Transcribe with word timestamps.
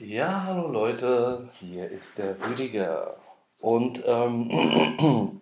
Ja, 0.00 0.44
hallo 0.44 0.68
Leute, 0.68 1.48
hier 1.58 1.90
ist 1.90 2.18
der 2.18 2.36
Rüdiger. 2.40 3.16
Und 3.58 4.00
ähm, 4.06 4.48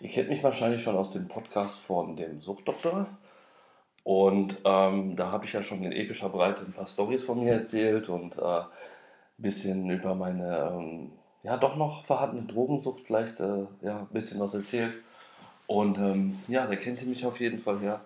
ihr 0.00 0.10
kennt 0.10 0.30
mich 0.30 0.42
wahrscheinlich 0.42 0.82
schon 0.82 0.96
aus 0.96 1.10
dem 1.10 1.28
Podcast 1.28 1.78
von 1.78 2.16
dem 2.16 2.40
Suchtdoktor. 2.40 3.06
Und 4.02 4.56
ähm, 4.64 5.14
da 5.14 5.30
habe 5.30 5.44
ich 5.44 5.52
ja 5.52 5.62
schon 5.62 5.84
in 5.84 5.92
epischer 5.92 6.28
Breite 6.28 6.64
ein 6.64 6.72
paar 6.72 6.88
Stories 6.88 7.22
von 7.22 7.38
mir 7.38 7.52
erzählt 7.52 8.08
und 8.08 8.36
äh, 8.36 8.42
ein 8.42 8.66
bisschen 9.38 9.88
über 9.90 10.16
meine, 10.16 10.72
ähm, 10.72 11.12
ja, 11.44 11.56
doch 11.56 11.76
noch 11.76 12.04
vorhandene 12.04 12.48
Drogensucht 12.48 13.02
vielleicht 13.06 13.38
äh, 13.38 13.66
ja, 13.80 14.00
ein 14.00 14.08
bisschen 14.12 14.40
was 14.40 14.54
erzählt. 14.54 14.94
Und 15.68 15.98
ähm, 15.98 16.40
ja, 16.48 16.66
da 16.66 16.74
kennt 16.74 17.00
ihr 17.00 17.06
mich 17.06 17.24
auf 17.24 17.38
jeden 17.38 17.60
Fall, 17.60 17.80
ja. 17.80 18.00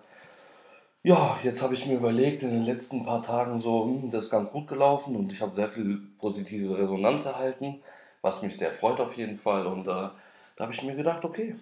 Ja, 1.03 1.39
jetzt 1.41 1.63
habe 1.63 1.73
ich 1.73 1.87
mir 1.87 1.95
überlegt, 1.95 2.43
in 2.43 2.51
den 2.51 2.63
letzten 2.63 3.03
paar 3.03 3.23
Tagen 3.23 3.57
so, 3.57 3.85
hm, 3.85 4.11
das 4.11 4.25
ist 4.25 4.29
ganz 4.29 4.51
gut 4.51 4.67
gelaufen 4.67 5.15
und 5.15 5.33
ich 5.33 5.41
habe 5.41 5.55
sehr 5.55 5.67
viel 5.67 5.99
positive 6.19 6.77
Resonanz 6.77 7.25
erhalten, 7.25 7.81
was 8.21 8.43
mich 8.43 8.55
sehr 8.55 8.71
freut 8.71 8.99
auf 8.99 9.17
jeden 9.17 9.35
Fall. 9.35 9.65
Und 9.65 9.87
äh, 9.87 10.09
da 10.55 10.59
habe 10.59 10.73
ich 10.73 10.83
mir 10.83 10.93
gedacht, 10.95 11.25
okay, 11.25 11.55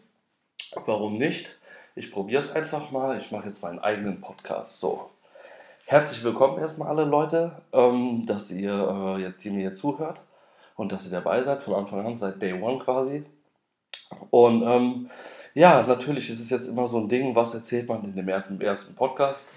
warum 0.86 1.18
nicht? 1.18 1.58
Ich 1.96 2.12
probiere 2.12 2.44
es 2.44 2.52
einfach 2.52 2.92
mal. 2.92 3.18
Ich 3.18 3.32
mache 3.32 3.48
jetzt 3.48 3.62
meinen 3.62 3.80
eigenen 3.80 4.20
Podcast. 4.20 4.78
So, 4.82 5.10
herzlich 5.86 6.22
willkommen 6.26 6.60
erstmal 6.60 6.90
alle 6.90 7.06
Leute, 7.06 7.62
ähm, 7.72 8.26
dass 8.26 8.52
ihr 8.52 8.74
äh, 8.74 9.22
jetzt 9.22 9.42
hier 9.42 9.54
mir 9.54 9.74
zuhört 9.74 10.22
und 10.76 10.92
dass 10.92 11.06
ihr 11.06 11.12
dabei 11.12 11.44
seid 11.44 11.64
von 11.64 11.76
Anfang 11.76 12.06
an, 12.06 12.18
seit 12.18 12.42
Day 12.42 12.62
One 12.62 12.80
quasi. 12.80 13.24
Und 14.32 14.64
ähm, 14.64 15.10
ja, 15.54 15.84
natürlich 15.84 16.30
ist 16.30 16.42
es 16.42 16.50
jetzt 16.50 16.68
immer 16.68 16.88
so 16.88 16.98
ein 16.98 17.10
Ding, 17.10 17.36
was 17.36 17.54
erzählt 17.54 17.88
man 17.88 18.04
in 18.04 18.16
dem 18.16 18.28
ersten 18.62 18.96
Podcast. 18.96 19.48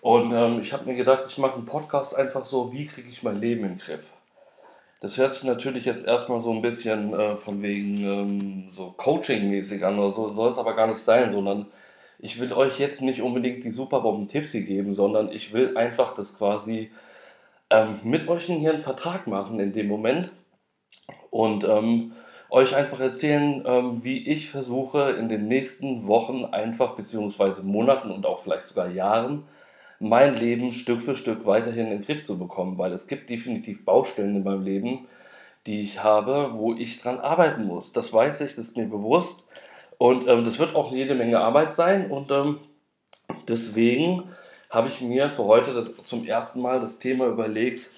Und 0.00 0.32
ähm, 0.32 0.60
ich 0.60 0.72
habe 0.72 0.86
mir 0.86 0.94
gedacht, 0.94 1.24
ich 1.26 1.38
mache 1.38 1.54
einen 1.54 1.66
Podcast 1.66 2.16
einfach 2.16 2.46
so, 2.46 2.72
wie 2.72 2.86
kriege 2.86 3.08
ich 3.08 3.22
mein 3.22 3.40
Leben 3.40 3.64
in 3.64 3.72
den 3.72 3.78
Griff. 3.78 4.06
Das 5.00 5.16
hört 5.16 5.34
sich 5.34 5.44
natürlich 5.44 5.84
jetzt 5.84 6.04
erstmal 6.04 6.42
so 6.42 6.52
ein 6.52 6.62
bisschen 6.62 7.12
äh, 7.14 7.36
von 7.36 7.62
wegen 7.62 8.04
ähm, 8.04 8.68
so 8.70 8.94
Coaching-mäßig 8.96 9.84
an 9.84 9.98
oder 9.98 10.14
so, 10.14 10.34
soll 10.34 10.50
es 10.50 10.58
aber 10.58 10.74
gar 10.74 10.86
nicht 10.86 10.98
sein, 10.98 11.32
sondern 11.32 11.66
ich 12.18 12.38
will 12.38 12.52
euch 12.52 12.78
jetzt 12.78 13.00
nicht 13.00 13.22
unbedingt 13.22 13.64
die 13.64 13.70
Superbomben-Tipps 13.70 14.52
hier 14.52 14.62
geben, 14.62 14.94
sondern 14.94 15.32
ich 15.32 15.52
will 15.54 15.76
einfach 15.76 16.14
das 16.14 16.36
quasi 16.36 16.90
ähm, 17.70 18.00
mit 18.02 18.28
euch 18.28 18.44
hier 18.44 18.72
einen 18.72 18.82
Vertrag 18.82 19.26
machen 19.26 19.58
in 19.58 19.72
dem 19.72 19.88
Moment. 19.88 20.30
Und 21.30 21.64
ähm, 21.64 22.12
euch 22.50 22.74
einfach 22.74 23.00
erzählen, 23.00 23.62
ähm, 23.66 24.04
wie 24.04 24.28
ich 24.28 24.50
versuche 24.50 25.10
in 25.12 25.28
den 25.28 25.48
nächsten 25.48 26.06
Wochen 26.06 26.44
einfach, 26.44 26.96
beziehungsweise 26.96 27.62
Monaten 27.62 28.10
und 28.10 28.26
auch 28.26 28.42
vielleicht 28.42 28.68
sogar 28.68 28.88
Jahren, 28.88 29.44
mein 29.98 30.34
Leben 30.34 30.72
Stück 30.72 31.02
für 31.02 31.14
Stück 31.14 31.46
weiterhin 31.46 31.86
in 31.86 31.90
den 31.90 32.02
Griff 32.02 32.24
zu 32.24 32.38
bekommen, 32.38 32.78
weil 32.78 32.92
es 32.92 33.06
gibt 33.06 33.30
definitiv 33.30 33.84
Baustellen 33.84 34.36
in 34.36 34.42
meinem 34.42 34.64
Leben, 34.64 35.06
die 35.66 35.82
ich 35.82 36.02
habe, 36.02 36.52
wo 36.54 36.74
ich 36.74 37.00
dran 37.00 37.20
arbeiten 37.20 37.64
muss. 37.66 37.92
Das 37.92 38.12
weiß 38.12 38.40
ich, 38.40 38.56
das 38.56 38.68
ist 38.68 38.76
mir 38.76 38.86
bewusst 38.86 39.44
und 39.98 40.26
ähm, 40.26 40.44
das 40.44 40.58
wird 40.58 40.74
auch 40.74 40.90
jede 40.90 41.14
Menge 41.14 41.38
Arbeit 41.38 41.72
sein 41.72 42.10
und 42.10 42.30
ähm, 42.30 42.60
deswegen 43.46 44.30
habe 44.70 44.88
ich 44.88 45.00
mir 45.00 45.30
für 45.30 45.44
heute 45.44 45.74
das, 45.74 45.90
zum 46.04 46.26
ersten 46.26 46.60
Mal 46.62 46.80
das 46.80 46.98
Thema 46.98 47.26
überlegt, 47.26 47.90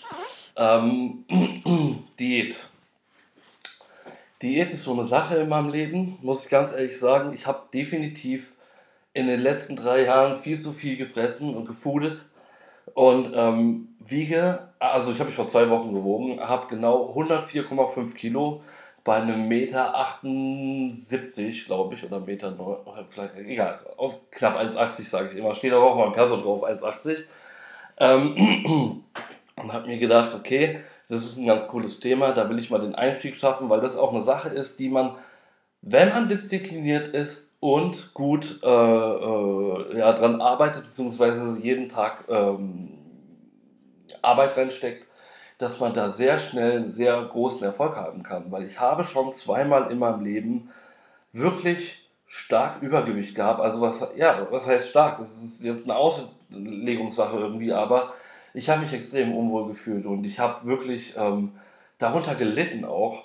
ähm, 0.56 1.24
Diät. 2.18 2.56
Diät 4.42 4.72
ist 4.72 4.82
so 4.82 4.92
eine 4.92 5.04
Sache 5.04 5.36
in 5.36 5.48
meinem 5.48 5.70
Leben, 5.70 6.18
muss 6.20 6.44
ich 6.44 6.50
ganz 6.50 6.72
ehrlich 6.72 6.98
sagen. 6.98 7.32
Ich 7.32 7.46
habe 7.46 7.62
definitiv 7.72 8.54
in 9.14 9.28
den 9.28 9.40
letzten 9.40 9.76
drei 9.76 10.02
Jahren 10.04 10.36
viel 10.36 10.60
zu 10.60 10.72
viel 10.72 10.96
gefressen 10.96 11.54
und 11.54 11.66
gefoodet 11.66 12.24
und 12.94 13.32
ähm, 13.34 13.94
wiege, 14.00 14.68
also 14.80 15.12
ich 15.12 15.18
habe 15.18 15.28
mich 15.28 15.36
vor 15.36 15.48
zwei 15.48 15.70
Wochen 15.70 15.94
gewogen, 15.94 16.40
habe 16.40 16.66
genau 16.68 17.14
104,5 17.16 18.14
Kilo 18.14 18.62
bei 19.04 19.16
einem 19.16 19.46
Meter 19.46 19.96
78, 19.96 21.66
glaube 21.66 21.94
ich, 21.94 22.04
oder 22.04 22.20
Meter 22.20 22.50
9, 22.50 22.76
vielleicht, 23.10 23.36
egal, 23.36 23.80
auf 23.96 24.14
knapp 24.30 24.58
1,80 24.58 25.02
sage 25.08 25.28
ich 25.30 25.36
immer, 25.36 25.54
steht 25.54 25.72
aber 25.72 25.84
auch 25.84 25.96
mal 25.96 26.06
ein 26.06 26.12
Perso 26.12 26.36
drauf, 26.36 26.64
1,80. 26.64 27.24
Ähm, 27.98 29.04
und 29.56 29.72
habe 29.72 29.86
mir 29.86 29.98
gedacht, 29.98 30.34
okay, 30.34 30.80
das 31.12 31.24
ist 31.24 31.36
ein 31.36 31.46
ganz 31.46 31.68
cooles 31.68 32.00
Thema. 32.00 32.32
Da 32.32 32.48
will 32.48 32.58
ich 32.58 32.70
mal 32.70 32.80
den 32.80 32.94
Einstieg 32.94 33.36
schaffen, 33.36 33.68
weil 33.68 33.82
das 33.82 33.98
auch 33.98 34.14
eine 34.14 34.24
Sache 34.24 34.48
ist, 34.48 34.78
die 34.78 34.88
man, 34.88 35.16
wenn 35.82 36.08
man 36.08 36.30
diszipliniert 36.30 37.08
ist 37.08 37.50
und 37.60 38.14
gut 38.14 38.60
äh, 38.62 38.66
äh, 38.66 39.98
ja, 39.98 40.12
dran 40.14 40.40
arbeitet, 40.40 40.84
beziehungsweise 40.84 41.58
jeden 41.60 41.90
Tag 41.90 42.24
ähm, 42.30 42.94
Arbeit 44.22 44.56
reinsteckt, 44.56 45.06
dass 45.58 45.80
man 45.80 45.92
da 45.92 46.08
sehr 46.08 46.38
schnell 46.38 46.90
sehr 46.90 47.22
großen 47.22 47.62
Erfolg 47.62 47.94
haben 47.94 48.22
kann. 48.22 48.50
Weil 48.50 48.64
ich 48.64 48.80
habe 48.80 49.04
schon 49.04 49.34
zweimal 49.34 49.90
in 49.92 49.98
meinem 49.98 50.24
Leben 50.24 50.70
wirklich 51.34 52.08
stark 52.26 52.80
Übergewicht 52.80 53.34
gehabt. 53.34 53.60
Also 53.60 53.82
was, 53.82 54.02
ja, 54.16 54.46
was 54.50 54.66
heißt 54.66 54.88
stark? 54.88 55.18
Das 55.18 55.30
ist 55.42 55.62
jetzt 55.62 55.84
eine 55.84 55.94
Auslegungssache 55.94 57.36
irgendwie, 57.36 57.70
aber 57.70 58.14
ich 58.54 58.68
habe 58.68 58.82
mich 58.82 58.92
extrem 58.92 59.34
unwohl 59.34 59.68
gefühlt 59.68 60.06
und 60.06 60.24
ich 60.24 60.38
habe 60.38 60.66
wirklich 60.66 61.14
ähm, 61.16 61.52
darunter 61.98 62.34
gelitten 62.34 62.84
auch, 62.84 63.24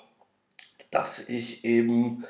dass 0.90 1.28
ich 1.28 1.64
eben 1.64 2.24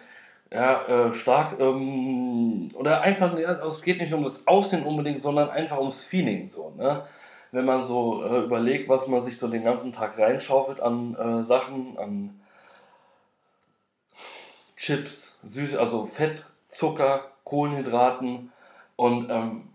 ja, 0.50 0.86
äh, 0.86 1.12
stark 1.12 1.60
ähm, 1.60 2.70
oder 2.75 3.03
einfach, 3.03 3.38
ja, 3.38 3.53
es 3.64 3.82
geht 3.82 4.00
nicht 4.00 4.12
um 4.12 4.25
das 4.25 4.47
Aussehen 4.47 4.84
unbedingt, 4.84 5.20
sondern 5.20 5.50
einfach 5.50 5.78
ums 5.78 6.03
Feeling 6.03 6.50
so. 6.50 6.72
Ne? 6.76 7.04
Wenn 7.53 7.64
man 7.64 7.84
so 7.84 8.25
äh, 8.25 8.44
überlegt, 8.44 8.88
was 8.88 9.06
man 9.06 9.22
sich 9.22 9.38
so 9.38 9.48
den 9.48 9.64
ganzen 9.64 9.92
Tag 9.92 10.19
reinschaufelt 10.19 10.81
an 10.81 11.14
äh, 11.14 11.44
Sachen, 11.44 11.98
an 11.98 12.41
Chips, 14.76 15.37
süß, 15.44 15.76
also 15.76 16.06
Fett, 16.06 16.44
Zucker, 16.69 17.32
Kohlenhydraten 17.44 18.53
und 18.97 19.28
ähm, 19.31 19.69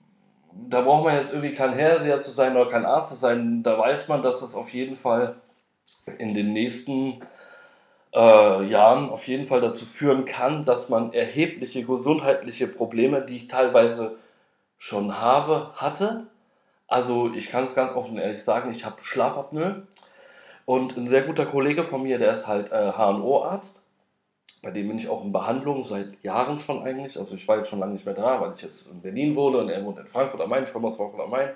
da 0.69 0.81
braucht 0.81 1.05
man 1.05 1.15
jetzt 1.15 1.31
irgendwie 1.31 1.53
kein 1.53 1.73
Hellseher 1.73 2.21
zu 2.21 2.31
sein 2.31 2.55
oder 2.55 2.69
kein 2.69 2.85
Arzt 2.85 3.13
zu 3.13 3.17
sein. 3.17 3.63
Da 3.63 3.77
weiß 3.77 4.07
man, 4.07 4.21
dass 4.21 4.39
das 4.39 4.55
auf 4.55 4.69
jeden 4.69 4.95
Fall 4.95 5.35
in 6.17 6.33
den 6.33 6.53
nächsten 6.53 7.21
äh, 8.13 8.63
Jahren 8.65 9.09
auf 9.09 9.27
jeden 9.27 9.45
Fall 9.45 9.61
dazu 9.61 9.85
führen 9.85 10.25
kann, 10.25 10.65
dass 10.65 10.89
man 10.89 11.13
erhebliche 11.13 11.83
gesundheitliche 11.83 12.67
Probleme, 12.67 13.21
die 13.21 13.37
ich 13.37 13.47
teilweise 13.47 14.17
schon 14.77 15.19
habe, 15.19 15.71
hatte. 15.75 16.27
Also 16.87 17.31
ich 17.33 17.49
kann 17.49 17.67
es 17.67 17.73
ganz 17.73 17.95
offen 17.95 18.17
ehrlich 18.17 18.43
sagen, 18.43 18.71
ich 18.71 18.85
habe 18.85 18.97
Schlafapnoe 19.01 19.83
und 20.65 20.97
ein 20.97 21.07
sehr 21.07 21.23
guter 21.23 21.45
Kollege 21.45 21.83
von 21.83 22.03
mir, 22.03 22.19
der 22.19 22.33
ist 22.33 22.47
halt 22.47 22.71
äh, 22.71 22.91
HNO-Arzt 22.91 23.82
bei 24.61 24.71
dem 24.71 24.87
bin 24.87 24.97
ich 24.97 25.09
auch 25.09 25.23
in 25.23 25.31
Behandlung 25.31 25.83
seit 25.83 26.23
Jahren 26.23 26.59
schon 26.59 26.83
eigentlich. 26.83 27.19
Also 27.19 27.35
ich 27.35 27.47
war 27.47 27.57
jetzt 27.57 27.69
schon 27.69 27.79
lange 27.79 27.93
nicht 27.93 28.05
mehr 28.05 28.15
da, 28.15 28.39
weil 28.39 28.53
ich 28.55 28.61
jetzt 28.61 28.87
in 28.87 29.01
Berlin 29.01 29.35
wohne 29.35 29.57
und 29.57 29.69
er 29.69 29.83
wohnt 29.83 29.99
in 29.99 30.07
Frankfurt 30.07 30.41
am 30.41 30.49
Main, 30.49 30.63
ich 30.63 30.71
komme 30.71 30.87
aus 30.87 30.95
Frankfurt 30.95 31.21
am 31.21 31.31
Main. 31.31 31.49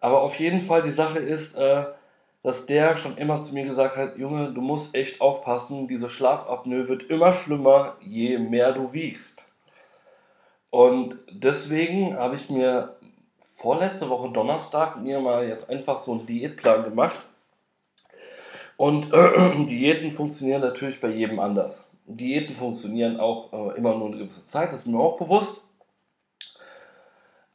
Aber 0.00 0.20
auf 0.20 0.38
jeden 0.38 0.60
Fall, 0.60 0.82
die 0.82 0.90
Sache 0.90 1.18
ist, 1.18 1.56
äh, 1.56 1.86
dass 2.44 2.66
der 2.66 2.96
schon 2.96 3.16
immer 3.16 3.40
zu 3.40 3.54
mir 3.54 3.64
gesagt 3.64 3.96
hat, 3.96 4.16
Junge, 4.16 4.52
du 4.52 4.60
musst 4.60 4.94
echt 4.94 5.20
aufpassen, 5.20 5.88
diese 5.88 6.10
Schlafapnoe 6.10 6.88
wird 6.88 7.04
immer 7.04 7.32
schlimmer, 7.32 7.96
je 8.00 8.38
mehr 8.38 8.72
du 8.72 8.92
wiegst. 8.92 9.48
Und 10.70 11.16
deswegen 11.30 12.16
habe 12.16 12.34
ich 12.34 12.50
mir 12.50 12.96
vorletzte 13.56 14.10
Woche 14.10 14.30
Donnerstag 14.30 15.00
mir 15.00 15.20
mal 15.20 15.48
jetzt 15.48 15.70
einfach 15.70 15.98
so 15.98 16.12
einen 16.12 16.26
Diätplan 16.26 16.82
gemacht. 16.82 17.26
Und 18.76 19.12
äh, 19.12 19.64
Diäten 19.66 20.12
funktionieren 20.12 20.60
natürlich 20.60 21.00
bei 21.00 21.08
jedem 21.08 21.40
anders. 21.40 21.90
Diäten 22.06 22.54
funktionieren 22.54 23.18
auch 23.18 23.52
äh, 23.52 23.76
immer 23.76 23.96
nur 23.96 24.08
eine 24.08 24.18
gewisse 24.18 24.44
Zeit, 24.44 24.72
das 24.72 24.80
ist 24.80 24.86
mir 24.86 24.98
auch 24.98 25.16
bewusst. 25.16 25.60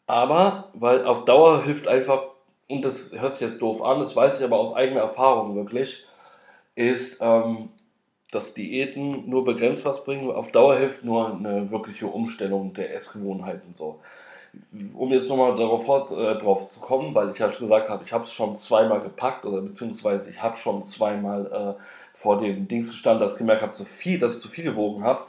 Aber, 0.07 0.69
weil 0.73 1.05
auf 1.05 1.25
Dauer 1.25 1.63
hilft 1.63 1.87
einfach, 1.87 2.23
und 2.67 2.83
das 2.83 3.11
hört 3.13 3.35
sich 3.35 3.47
jetzt 3.47 3.61
doof 3.61 3.83
an, 3.83 3.99
das 3.99 4.15
weiß 4.15 4.39
ich 4.39 4.45
aber 4.45 4.57
aus 4.57 4.75
eigener 4.75 5.01
Erfahrung 5.01 5.55
wirklich, 5.55 6.03
ist, 6.73 7.17
ähm, 7.21 7.69
dass 8.31 8.53
Diäten 8.53 9.29
nur 9.29 9.43
begrenzt 9.43 9.85
was 9.85 10.03
bringen. 10.03 10.31
Auf 10.31 10.51
Dauer 10.51 10.77
hilft 10.77 11.03
nur 11.03 11.33
eine 11.33 11.69
wirkliche 11.71 12.07
Umstellung 12.07 12.73
der 12.73 12.95
Essgewohnheiten. 12.95 13.75
So. 13.77 13.99
Um 14.95 15.11
jetzt 15.11 15.29
nochmal 15.29 15.55
darauf, 15.55 15.87
äh, 16.11 16.35
drauf 16.35 16.69
zu 16.69 16.79
kommen, 16.79 17.13
weil 17.13 17.29
ich 17.29 17.37
ja 17.37 17.51
schon 17.51 17.61
gesagt 17.61 17.89
habe, 17.89 18.03
ich 18.03 18.13
habe 18.13 18.23
es 18.23 18.31
schon 18.31 18.57
zweimal 18.57 19.01
gepackt 19.01 19.45
oder 19.45 19.61
beziehungsweise 19.61 20.29
ich 20.29 20.41
habe 20.41 20.57
schon 20.57 20.83
zweimal 20.83 21.77
äh, 21.77 21.83
vor 22.13 22.37
dem 22.37 22.67
Dings 22.67 22.89
gestanden, 22.89 23.21
dass 23.21 23.33
ich 23.33 23.37
gemerkt 23.37 23.61
habe, 23.61 23.73
zu 23.73 23.85
viel, 23.85 24.19
dass 24.19 24.35
ich 24.35 24.41
zu 24.41 24.47
viel 24.47 24.63
gewogen 24.63 25.03
habe, 25.03 25.23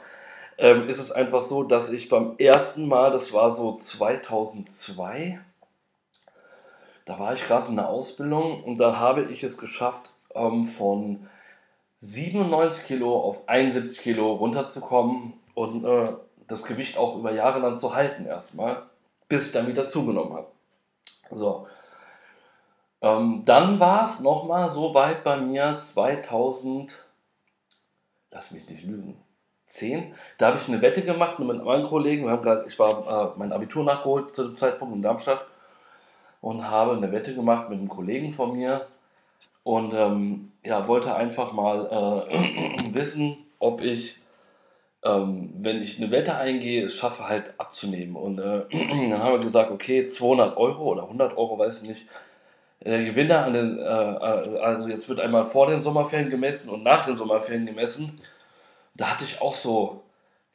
ähm, 0.57 0.87
ist 0.89 0.99
es 0.99 1.11
einfach 1.11 1.43
so, 1.43 1.63
dass 1.63 1.89
ich 1.91 2.09
beim 2.09 2.35
ersten 2.37 2.87
Mal, 2.87 3.11
das 3.11 3.33
war 3.33 3.51
so 3.51 3.77
2002, 3.77 5.39
da 7.05 7.19
war 7.19 7.33
ich 7.33 7.45
gerade 7.45 7.67
in 7.67 7.75
der 7.75 7.89
Ausbildung 7.89 8.63
und 8.63 8.77
da 8.77 8.97
habe 8.97 9.23
ich 9.23 9.43
es 9.43 9.57
geschafft, 9.57 10.11
ähm, 10.35 10.65
von 10.65 11.27
97 12.01 12.85
Kilo 12.85 13.19
auf 13.19 13.47
71 13.47 13.99
Kilo 13.99 14.33
runterzukommen 14.33 15.33
und 15.53 15.85
äh, 15.85 16.13
das 16.47 16.63
Gewicht 16.63 16.97
auch 16.97 17.17
über 17.17 17.33
Jahre 17.33 17.61
dann 17.61 17.77
zu 17.79 17.95
halten 17.95 18.25
erstmal, 18.25 18.83
bis 19.31 19.47
ich 19.47 19.51
dann 19.53 19.67
wieder 19.67 19.87
zugenommen 19.87 20.33
habe. 20.33 20.47
So. 21.31 21.65
Ähm, 23.01 23.43
dann 23.45 23.79
war 23.79 24.03
es 24.03 24.19
nochmal 24.19 24.69
so 24.69 24.93
weit 24.93 25.23
bei 25.23 25.37
mir 25.37 25.77
2000, 25.77 27.01
lass 28.29 28.51
mich 28.51 28.67
nicht 28.67 28.83
lügen, 28.83 29.17
10. 29.67 30.13
Da 30.37 30.47
habe 30.47 30.57
ich 30.57 30.67
eine 30.67 30.81
Wette 30.81 31.01
gemacht 31.01 31.39
mit 31.39 31.61
einem 31.61 31.87
Kollegen. 31.87 32.25
Wir 32.25 32.31
haben 32.31 32.43
grad, 32.43 32.67
ich 32.67 32.77
war 32.77 33.33
äh, 33.33 33.39
mein 33.39 33.53
Abitur 33.53 33.85
nachgeholt 33.85 34.35
zu 34.35 34.43
dem 34.43 34.57
Zeitpunkt 34.57 34.93
in 34.93 35.01
Darmstadt 35.01 35.45
und 36.41 36.69
habe 36.69 36.91
eine 36.91 37.13
Wette 37.13 37.33
gemacht 37.33 37.69
mit 37.69 37.79
einem 37.79 37.87
Kollegen 37.87 38.33
von 38.33 38.51
mir 38.51 38.85
und 39.63 39.93
ähm, 39.93 40.51
ja, 40.63 40.89
wollte 40.89 41.15
einfach 41.15 41.53
mal 41.53 42.27
äh, 42.29 42.83
wissen, 42.93 43.37
ob 43.59 43.79
ich, 43.79 44.17
ähm, 45.03 45.53
wenn 45.57 45.81
ich 45.81 45.97
eine 45.97 46.11
Wette 46.11 46.35
eingehe, 46.35 46.85
es 46.85 46.95
schaffe 46.95 47.27
halt 47.27 47.53
abzunehmen. 47.57 48.15
Und 48.15 48.39
äh, 48.39 48.63
dann 49.09 49.19
haben 49.19 49.33
wir 49.33 49.39
gesagt, 49.39 49.71
okay, 49.71 50.07
200 50.07 50.57
Euro 50.57 50.83
oder 50.83 51.03
100 51.03 51.37
Euro, 51.37 51.57
weiß 51.57 51.81
ich 51.81 51.89
nicht. 51.89 52.05
Der 52.83 53.03
Gewinner 53.03 53.45
an 53.45 53.53
den, 53.53 53.79
äh, 53.79 53.83
äh, 53.83 54.59
also 54.59 54.89
jetzt 54.89 55.07
wird 55.07 55.19
einmal 55.19 55.45
vor 55.45 55.67
den 55.67 55.83
Sommerferien 55.83 56.29
gemessen 56.29 56.69
und 56.69 56.83
nach 56.83 57.05
den 57.05 57.15
Sommerferien 57.15 57.65
gemessen. 57.65 58.19
Da 58.95 59.11
hatte 59.11 59.23
ich 59.23 59.39
auch 59.41 59.55
so, 59.55 60.01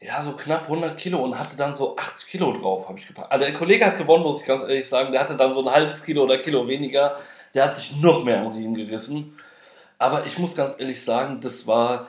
ja, 0.01 0.23
so 0.23 0.33
knapp 0.33 0.65
100 0.65 0.99
Kilo 0.99 1.23
und 1.23 1.39
hatte 1.39 1.57
dann 1.57 1.77
so 1.77 1.97
80 1.97 2.29
Kilo 2.29 2.53
drauf, 2.53 2.89
habe 2.89 2.99
ich 2.99 3.07
gepackt. 3.07 3.31
Also 3.31 3.45
der 3.45 3.55
Kollege 3.55 3.87
hat 3.87 3.99
gewonnen, 3.99 4.25
muss 4.25 4.43
ich 4.43 4.47
ganz 4.47 4.63
ehrlich 4.63 4.89
sagen. 4.89 5.13
Der 5.13 5.21
hatte 5.21 5.37
dann 5.37 5.55
so 5.55 5.61
ein 5.67 5.73
halbes 5.73 6.05
Kilo 6.05 6.25
oder 6.25 6.39
Kilo 6.39 6.67
weniger. 6.69 7.17
Der 7.55 7.65
hat 7.65 7.77
sich 7.77 7.97
noch 7.97 8.25
mehr 8.25 8.45
um 8.45 8.61
ihn 8.61 8.75
gerissen. 8.75 9.39
Aber 9.99 10.27
ich 10.27 10.39
muss 10.39 10.55
ganz 10.55 10.75
ehrlich 10.79 11.03
sagen, 11.03 11.41
das 11.41 11.67
war 11.67 12.09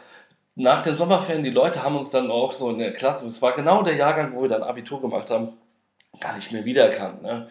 nach 0.57 0.81
den 0.81 0.97
Sommerferien, 0.97 1.43
die 1.43 1.51
Leute 1.51 1.83
haben 1.83 1.95
uns 1.95 2.09
dann 2.09 2.31
auch 2.31 2.51
so 2.51 2.71
in 2.71 2.79
der 2.79 2.91
Klasse, 2.91 3.25
das 3.25 3.41
war 3.43 3.55
genau 3.55 3.83
der 3.83 3.95
Jahrgang, 3.95 4.33
wo 4.33 4.41
wir 4.41 4.49
dann 4.49 4.63
Abitur 4.63 4.99
gemacht 4.99 5.29
haben, 5.29 5.49
gar 6.19 6.35
nicht 6.35 6.51
mehr 6.51 6.65
wiedererkannt. 6.65 7.21
Ne? 7.21 7.47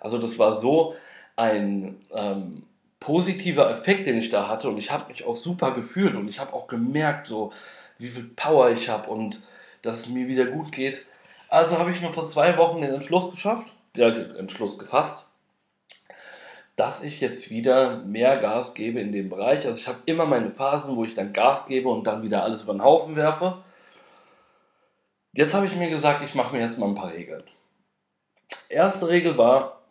Also 0.00 0.18
das 0.18 0.40
war 0.40 0.58
so 0.58 0.96
ein 1.36 2.00
ähm, 2.12 2.64
positiver 2.98 3.70
Effekt, 3.70 4.08
den 4.08 4.18
ich 4.18 4.30
da 4.30 4.48
hatte 4.48 4.68
und 4.68 4.76
ich 4.76 4.90
habe 4.90 5.08
mich 5.08 5.24
auch 5.24 5.36
super 5.36 5.70
gefühlt 5.70 6.16
und 6.16 6.26
ich 6.26 6.40
habe 6.40 6.52
auch 6.52 6.66
gemerkt, 6.66 7.28
so 7.28 7.52
wie 7.98 8.08
viel 8.08 8.24
Power 8.24 8.70
ich 8.70 8.88
habe 8.88 9.08
und 9.08 9.40
dass 9.82 10.00
es 10.00 10.08
mir 10.08 10.26
wieder 10.26 10.46
gut 10.46 10.72
geht. 10.72 11.06
Also 11.48 11.78
habe 11.78 11.92
ich 11.92 12.00
mir 12.00 12.12
vor 12.12 12.28
zwei 12.28 12.58
Wochen 12.58 12.82
den 12.82 12.92
Entschluss 12.92 13.30
geschafft, 13.30 13.68
ja, 13.96 14.08
Entschluss 14.08 14.78
gefasst, 14.78 15.27
dass 16.78 17.02
ich 17.02 17.20
jetzt 17.20 17.50
wieder 17.50 17.96
mehr 18.04 18.36
Gas 18.36 18.72
gebe 18.72 19.00
in 19.00 19.10
dem 19.10 19.28
Bereich. 19.28 19.66
Also 19.66 19.80
ich 19.80 19.88
habe 19.88 19.98
immer 20.06 20.26
meine 20.26 20.50
Phasen, 20.50 20.94
wo 20.94 21.02
ich 21.02 21.12
dann 21.12 21.32
Gas 21.32 21.66
gebe 21.66 21.88
und 21.88 22.04
dann 22.04 22.22
wieder 22.22 22.44
alles 22.44 22.62
über 22.62 22.72
den 22.72 22.84
Haufen 22.84 23.16
werfe. 23.16 23.64
Jetzt 25.32 25.54
habe 25.54 25.66
ich 25.66 25.74
mir 25.74 25.90
gesagt, 25.90 26.22
ich 26.22 26.36
mache 26.36 26.54
mir 26.54 26.62
jetzt 26.62 26.78
mal 26.78 26.86
ein 26.86 26.94
paar 26.94 27.10
Regeln. 27.10 27.42
Erste 28.68 29.08
Regel 29.08 29.36
war, 29.36 29.82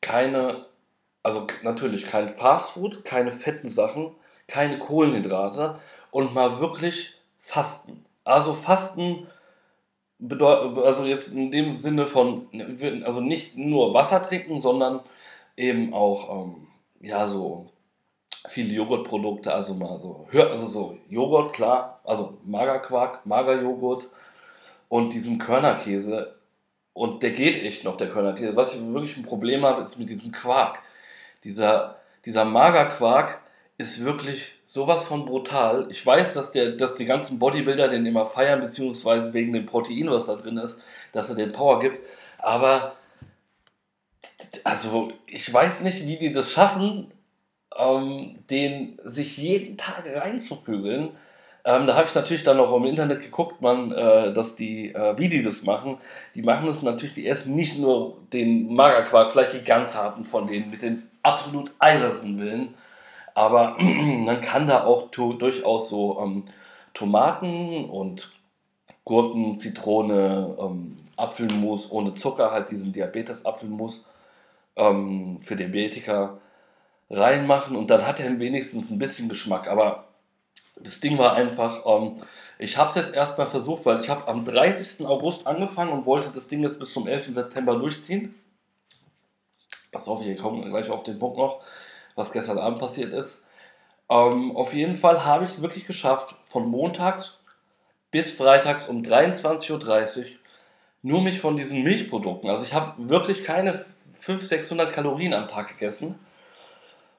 keine, 0.00 0.66
also 1.22 1.46
natürlich 1.62 2.08
kein 2.08 2.28
Fastfood, 2.28 3.04
keine 3.04 3.32
fetten 3.32 3.68
Sachen, 3.68 4.16
keine 4.48 4.80
Kohlenhydrate 4.80 5.78
und 6.10 6.34
mal 6.34 6.58
wirklich 6.58 7.14
Fasten. 7.38 8.04
Also 8.24 8.54
Fasten 8.54 9.28
also 10.28 11.04
jetzt 11.04 11.32
in 11.32 11.50
dem 11.50 11.76
Sinne 11.76 12.06
von, 12.06 12.48
also 13.04 13.20
nicht 13.20 13.56
nur 13.56 13.94
Wasser 13.94 14.22
trinken, 14.22 14.60
sondern 14.60 15.00
eben 15.56 15.94
auch, 15.94 16.44
ähm, 16.44 16.66
ja, 17.00 17.26
so 17.26 17.70
viele 18.48 18.72
Joghurtprodukte, 18.72 19.52
also 19.52 19.74
mal 19.74 19.98
so, 20.00 20.26
also 20.32 20.66
so 20.66 20.98
Joghurt, 21.08 21.52
klar, 21.52 22.00
also 22.04 22.38
Magerquark, 22.44 23.24
Magerjoghurt 23.26 24.06
und 24.88 25.12
diesen 25.12 25.38
Körnerkäse. 25.38 26.36
Und 26.92 27.22
der 27.22 27.30
geht 27.30 27.62
echt 27.62 27.84
noch, 27.84 27.96
der 27.96 28.08
Körnerkäse. 28.08 28.56
Was 28.56 28.74
ich 28.74 28.92
wirklich 28.92 29.16
ein 29.16 29.24
Problem 29.24 29.64
habe, 29.64 29.82
ist 29.82 29.98
mit 29.98 30.10
diesem 30.10 30.32
Quark. 30.32 30.80
Dieser, 31.44 31.96
dieser 32.24 32.44
Magerquark 32.44 33.40
ist 33.78 34.04
wirklich 34.04 34.52
sowas 34.72 35.04
von 35.04 35.24
brutal. 35.26 35.86
Ich 35.90 36.04
weiß, 36.04 36.34
dass, 36.34 36.52
der, 36.52 36.72
dass 36.72 36.94
die 36.94 37.04
ganzen 37.04 37.38
Bodybuilder 37.38 37.88
den 37.88 38.06
immer 38.06 38.26
feiern, 38.26 38.60
beziehungsweise 38.60 39.32
wegen 39.34 39.52
dem 39.52 39.66
Protein, 39.66 40.10
was 40.10 40.26
da 40.26 40.36
drin 40.36 40.58
ist, 40.58 40.80
dass 41.12 41.28
er 41.28 41.34
den 41.34 41.52
Power 41.52 41.80
gibt. 41.80 41.98
Aber, 42.38 42.92
also, 44.64 45.12
ich 45.26 45.52
weiß 45.52 45.80
nicht, 45.80 46.06
wie 46.06 46.18
die 46.18 46.32
das 46.32 46.52
schaffen, 46.52 47.10
ähm, 47.76 48.38
den 48.48 48.98
sich 49.04 49.36
jeden 49.38 49.76
Tag 49.76 50.04
reinzupügeln. 50.06 51.10
Ähm, 51.64 51.86
da 51.86 51.94
habe 51.94 52.08
ich 52.08 52.14
natürlich 52.14 52.44
dann 52.44 52.60
auch 52.60 52.74
im 52.74 52.86
Internet 52.86 53.20
geguckt, 53.20 53.60
man, 53.60 53.92
äh, 53.92 54.32
dass 54.32 54.56
die, 54.56 54.94
äh, 54.94 55.18
wie 55.18 55.28
die 55.28 55.42
das 55.42 55.62
machen. 55.62 55.98
Die 56.34 56.42
machen 56.42 56.68
es 56.68 56.80
natürlich, 56.82 57.14
die 57.14 57.26
essen 57.26 57.54
nicht 57.54 57.78
nur 57.78 58.18
den 58.32 58.72
Magerquark, 58.74 59.32
vielleicht 59.32 59.52
die 59.52 59.64
ganz 59.64 59.94
harten 59.94 60.24
von 60.24 60.46
denen 60.46 60.70
mit 60.70 60.80
den 60.80 61.10
absolut 61.22 61.72
eisersten 61.78 62.38
Willen 62.38 62.74
aber 63.40 63.78
man 63.80 64.42
kann 64.42 64.66
da 64.66 64.84
auch 64.84 65.10
durchaus 65.10 65.88
so 65.88 66.20
ähm, 66.20 66.44
Tomaten 66.92 67.86
und 67.86 68.30
Gurken, 69.04 69.56
Zitrone, 69.58 70.56
ähm, 70.60 70.98
Apfelmus 71.16 71.90
ohne 71.90 72.14
Zucker, 72.14 72.50
halt 72.50 72.70
diesen 72.70 72.92
Diabetes-Apfelmus 72.92 74.06
ähm, 74.76 75.40
für 75.42 75.56
Diabetiker 75.56 76.38
reinmachen 77.08 77.76
und 77.76 77.88
dann 77.88 78.06
hat 78.06 78.20
er 78.20 78.38
wenigstens 78.38 78.90
ein 78.90 78.98
bisschen 78.98 79.30
Geschmack. 79.30 79.68
Aber 79.68 80.04
das 80.76 81.00
Ding 81.00 81.16
war 81.16 81.32
einfach, 81.32 81.86
ähm, 81.86 82.20
ich 82.58 82.76
habe 82.76 82.90
es 82.90 82.96
jetzt 82.96 83.14
erstmal 83.14 83.46
versucht, 83.48 83.86
weil 83.86 84.00
ich 84.00 84.10
habe 84.10 84.28
am 84.28 84.44
30. 84.44 85.06
August 85.06 85.46
angefangen 85.46 85.92
und 85.92 86.04
wollte 86.04 86.28
das 86.28 86.48
Ding 86.48 86.62
jetzt 86.62 86.78
bis 86.78 86.92
zum 86.92 87.08
11. 87.08 87.34
September 87.34 87.76
durchziehen. 87.76 88.34
Pass 89.92 90.06
auf, 90.06 90.22
wir 90.22 90.36
kommen 90.36 90.68
gleich 90.68 90.90
auf 90.90 91.04
den 91.04 91.18
Punkt 91.18 91.38
noch 91.38 91.62
was 92.20 92.32
gestern 92.32 92.58
Abend 92.58 92.78
passiert 92.78 93.12
ist. 93.12 93.42
Ähm, 94.08 94.56
auf 94.56 94.72
jeden 94.72 94.96
Fall 94.96 95.24
habe 95.24 95.44
ich 95.44 95.50
es 95.50 95.62
wirklich 95.62 95.86
geschafft, 95.86 96.36
von 96.48 96.68
montags 96.68 97.38
bis 98.10 98.30
freitags 98.30 98.88
um 98.88 99.02
23.30 99.02 100.18
Uhr 100.18 100.26
nur 101.02 101.22
mich 101.22 101.40
von 101.40 101.56
diesen 101.56 101.82
Milchprodukten, 101.82 102.50
also 102.50 102.64
ich 102.64 102.74
habe 102.74 103.08
wirklich 103.08 103.42
keine 103.42 103.84
500, 104.20 104.48
600 104.48 104.92
Kalorien 104.92 105.32
am 105.32 105.48
Tag 105.48 105.68
gegessen. 105.68 106.18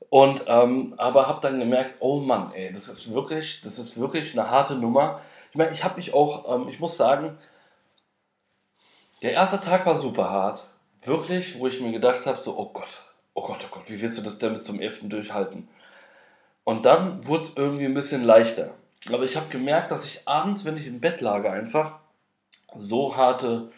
Und 0.09 0.44
ähm, 0.48 0.94
aber 0.98 1.27
habe 1.27 1.39
dann 1.42 1.59
gemerkt, 1.59 1.95
oh 2.00 2.19
Mann, 2.19 2.51
ey, 2.54 2.74
das 2.74 2.89
ist 2.89 3.13
wirklich, 3.13 3.62
das 3.63 3.80
ist 3.80 3.97
wirklich 3.97 4.33
eine 4.33 4.50
harte 4.50 4.75
Nummer. 4.75 5.21
Ich 5.51 5.56
meine, 5.56 5.71
ich 5.71 5.83
habe 5.83 5.95
mich 5.95 6.13
auch, 6.13 6.54
ähm, 6.54 6.68
ich 6.68 6.80
muss 6.80 6.97
sagen, 6.97 7.38
der 9.21 9.31
erste 9.31 9.62
Tag 9.62 9.86
war 9.86 9.97
super 9.97 10.30
hart, 10.30 10.68
wirklich, 11.06 11.57
wo 11.59 11.68
ich 11.68 11.80
mir 11.80 11.92
gedacht 11.92 12.25
habe, 12.25 12.42
so, 12.42 12.57
oh 12.57 12.71
Gott, 12.74 12.89
oh 13.33 13.48
Gott, 13.48 13.66
oh 13.66 13.75
Gott, 13.75 13.89
wie 13.89 14.01
willst 14.01 14.18
du 14.18 14.22
das 14.22 14.39
denn 14.39 14.54
bis 14.54 14.63
zum 14.63 14.80
11. 14.80 15.10
durchhalten? 15.10 15.68
Und 16.64 16.85
dann 16.85 17.26
wurde 17.26 17.45
es 17.45 17.52
irgendwie 17.56 17.85
ein 17.85 17.94
bisschen 17.94 18.23
leichter. 18.23 18.71
Aber 19.11 19.23
ich 19.23 19.35
habe 19.35 19.50
gemerkt, 19.50 19.92
dass 19.92 20.06
ich 20.06 20.28
abends, 20.28 20.64
wenn 20.64 20.78
ich 20.78 20.88
im 20.88 21.00
Bett 21.00 21.21
lag, 21.21 21.44
einfach 21.45 22.00
so 22.78 23.16
harte, 23.16 23.71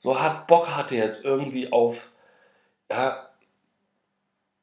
so 0.00 0.18
hart 0.18 0.46
Bock 0.46 0.68
hatte 0.68 0.94
jetzt 0.94 1.24
irgendwie 1.24 1.72
auf 1.72 2.10
ja, 2.90 3.28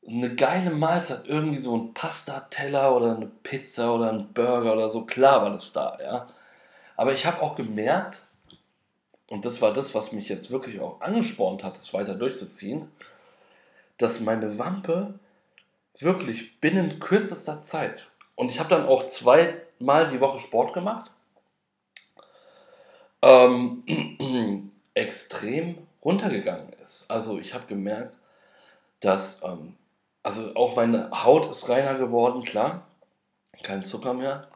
eine 0.07 0.35
geile 0.35 0.71
Mahlzeit, 0.71 1.27
irgendwie 1.27 1.61
so 1.61 1.75
ein 1.75 1.93
Pastateller 1.93 2.95
oder 2.95 3.15
eine 3.15 3.27
Pizza 3.43 3.93
oder 3.93 4.11
ein 4.11 4.33
Burger 4.33 4.73
oder 4.73 4.89
so, 4.89 5.01
klar 5.01 5.41
war 5.41 5.51
das 5.51 5.73
da, 5.73 5.97
ja. 6.01 6.27
Aber 6.95 7.13
ich 7.13 7.25
habe 7.25 7.41
auch 7.41 7.55
gemerkt, 7.55 8.21
und 9.27 9.43
das 9.43 9.61
war 9.61 9.73
das, 9.73 9.95
was 9.95 10.11
mich 10.11 10.29
jetzt 10.29 10.51
wirklich 10.51 10.79
auch 10.79 11.01
angespornt 11.01 11.63
hat, 11.63 11.77
es 11.77 11.93
weiter 11.93 12.15
durchzuziehen, 12.15 12.89
dass 13.97 14.19
meine 14.19 14.57
Wampe 14.57 15.19
wirklich 15.99 16.59
binnen 16.59 16.99
kürzester 16.99 17.63
Zeit, 17.63 18.07
und 18.35 18.51
ich 18.51 18.59
habe 18.59 18.69
dann 18.69 18.85
auch 18.85 19.07
zweimal 19.07 20.09
die 20.09 20.19
Woche 20.19 20.39
Sport 20.39 20.73
gemacht, 20.73 21.11
ähm, 23.21 24.71
extrem 24.93 25.77
runtergegangen 26.03 26.73
ist. 26.83 27.05
Also 27.07 27.39
ich 27.39 27.53
habe 27.53 27.65
gemerkt, 27.67 28.17
dass, 28.99 29.41
ähm, 29.43 29.75
also 30.23 30.55
auch 30.55 30.75
meine 30.75 31.11
Haut 31.23 31.49
ist 31.49 31.67
reiner 31.69 31.95
geworden, 31.95 32.43
klar, 32.43 32.83
kein 33.63 33.85
Zucker 33.85 34.13
mehr. 34.13 34.47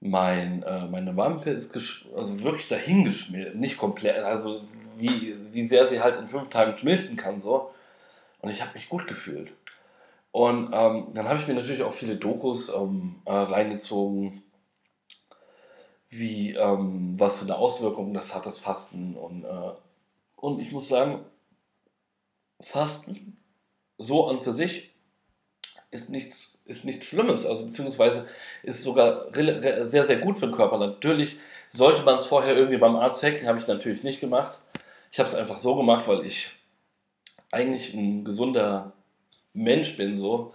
Mein, 0.00 0.62
äh, 0.62 0.86
meine 0.86 1.16
Wampe 1.16 1.50
ist 1.50 2.06
also 2.16 2.42
wirklich 2.42 2.68
dahingeschmilzt, 2.68 3.56
nicht 3.56 3.78
komplett, 3.78 4.22
also 4.22 4.62
wie, 4.96 5.36
wie 5.52 5.66
sehr 5.66 5.88
sie 5.88 6.00
halt 6.00 6.16
in 6.16 6.28
fünf 6.28 6.50
Tagen 6.50 6.76
schmilzen 6.76 7.16
kann, 7.16 7.42
so. 7.42 7.72
Und 8.40 8.50
ich 8.50 8.60
habe 8.62 8.74
mich 8.74 8.88
gut 8.88 9.06
gefühlt. 9.06 9.52
Und 10.30 10.70
ähm, 10.72 11.08
dann 11.14 11.28
habe 11.28 11.40
ich 11.40 11.48
mir 11.48 11.54
natürlich 11.54 11.82
auch 11.82 11.92
viele 11.92 12.16
Dokus 12.16 12.68
ähm, 12.68 13.22
äh, 13.24 13.32
reingezogen, 13.32 14.42
wie 16.10 16.54
ähm, 16.54 17.14
was 17.18 17.36
für 17.36 17.44
eine 17.44 17.56
Auswirkung 17.56 18.14
das 18.14 18.34
hat, 18.34 18.46
das 18.46 18.58
Fasten. 18.58 19.16
Und, 19.16 19.44
äh, 19.44 19.72
und 20.36 20.60
ich 20.60 20.72
muss 20.72 20.88
sagen, 20.88 21.24
Fasten 22.60 23.36
so 23.98 24.26
an 24.26 24.42
für 24.42 24.54
sich 24.54 24.90
ist 25.90 26.08
nichts, 26.08 26.52
ist 26.64 26.84
nichts 26.84 27.06
Schlimmes, 27.06 27.46
also 27.46 27.66
beziehungsweise 27.66 28.26
ist 28.62 28.82
sogar 28.82 29.32
sehr, 29.32 30.06
sehr 30.06 30.18
gut 30.18 30.38
für 30.38 30.46
den 30.46 30.54
Körper. 30.54 30.78
Natürlich 30.78 31.38
sollte 31.68 32.02
man 32.02 32.18
es 32.18 32.26
vorher 32.26 32.56
irgendwie 32.56 32.78
beim 32.78 32.96
Arzt 32.96 33.20
checken, 33.20 33.48
habe 33.48 33.58
ich 33.58 33.66
natürlich 33.66 34.02
nicht 34.02 34.20
gemacht. 34.20 34.58
Ich 35.10 35.18
habe 35.18 35.28
es 35.28 35.34
einfach 35.34 35.58
so 35.58 35.74
gemacht, 35.76 36.06
weil 36.06 36.26
ich 36.26 36.50
eigentlich 37.50 37.94
ein 37.94 38.24
gesunder 38.24 38.92
Mensch 39.54 39.96
bin, 39.96 40.18
so, 40.18 40.52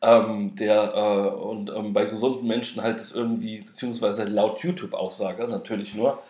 ähm, 0.00 0.54
der 0.56 0.94
äh, 0.94 1.36
und 1.36 1.70
ähm, 1.70 1.92
bei 1.92 2.04
gesunden 2.04 2.46
Menschen 2.46 2.82
halt 2.82 3.00
es 3.00 3.12
irgendwie, 3.12 3.62
beziehungsweise 3.62 4.24
laut 4.24 4.62
YouTube-Aussage 4.62 5.48
natürlich 5.48 5.94
nur, 5.94 6.22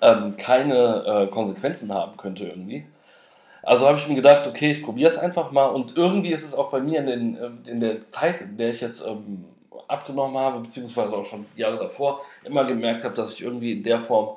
ähm, 0.00 0.36
keine 0.36 1.04
äh, 1.04 1.26
Konsequenzen 1.26 1.92
haben 1.92 2.16
könnte 2.16 2.44
irgendwie. 2.44 2.86
Also 3.62 3.86
habe 3.86 3.98
ich 3.98 4.08
mir 4.08 4.14
gedacht, 4.14 4.46
okay, 4.46 4.70
ich 4.72 4.82
probiere 4.82 5.10
es 5.10 5.18
einfach 5.18 5.50
mal 5.52 5.66
und 5.66 5.96
irgendwie 5.96 6.30
ist 6.30 6.44
es 6.44 6.54
auch 6.54 6.70
bei 6.70 6.80
mir 6.80 7.00
in, 7.00 7.06
den, 7.06 7.36
äh, 7.36 7.70
in 7.70 7.80
der 7.80 8.00
Zeit, 8.00 8.40
in 8.40 8.56
der 8.56 8.70
ich 8.70 8.80
jetzt 8.80 9.04
ähm, 9.06 9.44
abgenommen 9.86 10.38
habe, 10.38 10.60
beziehungsweise 10.60 11.14
auch 11.16 11.26
schon 11.26 11.46
Jahre 11.56 11.76
davor, 11.76 12.22
immer 12.44 12.64
gemerkt 12.64 13.04
habe, 13.04 13.14
dass 13.14 13.34
ich 13.34 13.42
irgendwie 13.42 13.72
in 13.72 13.82
der 13.82 14.00
Form 14.00 14.36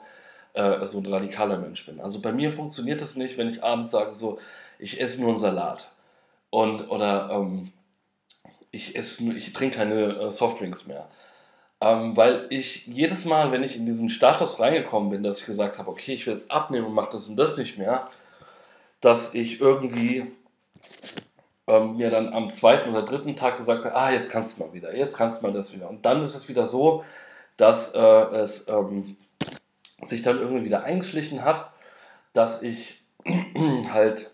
äh, 0.53 0.85
so 0.85 0.99
ein 0.99 1.05
radikaler 1.05 1.57
Mensch 1.57 1.85
bin. 1.85 2.01
Also 2.01 2.19
bei 2.19 2.31
mir 2.31 2.51
funktioniert 2.51 3.01
das 3.01 3.15
nicht, 3.15 3.37
wenn 3.37 3.49
ich 3.49 3.63
abends 3.63 3.91
sage, 3.93 4.15
so, 4.15 4.39
ich 4.83 4.99
esse 4.99 5.19
nur 5.19 5.29
einen 5.29 5.39
Salat 5.39 5.89
und 6.49 6.89
oder 6.89 7.29
ähm, 7.31 7.71
ich 8.71 8.95
esse, 8.95 9.23
ich 9.33 9.53
trinke 9.53 9.77
keine 9.77 10.13
äh, 10.13 10.31
Softdrinks 10.31 10.85
mehr. 10.85 11.07
Ähm, 11.79 12.17
weil 12.17 12.47
ich 12.49 12.87
jedes 12.87 13.25
Mal, 13.25 13.51
wenn 13.51 13.63
ich 13.63 13.75
in 13.77 13.85
diesen 13.85 14.09
Status 14.09 14.59
reingekommen 14.59 15.09
bin, 15.09 15.23
dass 15.23 15.39
ich 15.39 15.45
gesagt 15.45 15.77
habe, 15.77 15.89
okay, 15.89 16.13
ich 16.13 16.27
will 16.27 16.33
jetzt 16.33 16.51
abnehmen 16.51 16.87
und 16.87 16.93
mache 16.93 17.11
das 17.13 17.27
und 17.27 17.37
das 17.37 17.57
nicht 17.57 17.77
mehr, 17.77 18.09
dass 18.99 19.33
ich 19.33 19.61
irgendwie 19.61 20.31
ähm, 21.67 21.97
mir 21.97 22.09
dann 22.09 22.33
am 22.33 22.51
zweiten 22.51 22.89
oder 22.89 23.03
dritten 23.03 23.35
Tag 23.35 23.57
gesagt 23.57 23.85
habe, 23.85 23.95
ah, 23.95 24.11
jetzt 24.11 24.29
kannst 24.29 24.57
du 24.57 24.63
mal 24.63 24.73
wieder, 24.73 24.95
jetzt 24.95 25.15
kannst 25.15 25.41
du 25.41 25.47
mal 25.47 25.53
das 25.53 25.73
wieder. 25.73 25.89
Und 25.89 26.05
dann 26.05 26.23
ist 26.23 26.35
es 26.35 26.49
wieder 26.49 26.67
so, 26.67 27.03
dass 27.57 27.93
äh, 27.93 27.99
es 27.99 28.67
ähm, 28.67 29.17
sich 30.01 30.21
dann 30.21 30.39
irgendwie 30.39 30.65
wieder 30.65 30.83
eingeschlichen 30.83 31.43
hat, 31.43 31.69
dass 32.33 32.61
ich 32.61 33.01
halt 33.93 34.31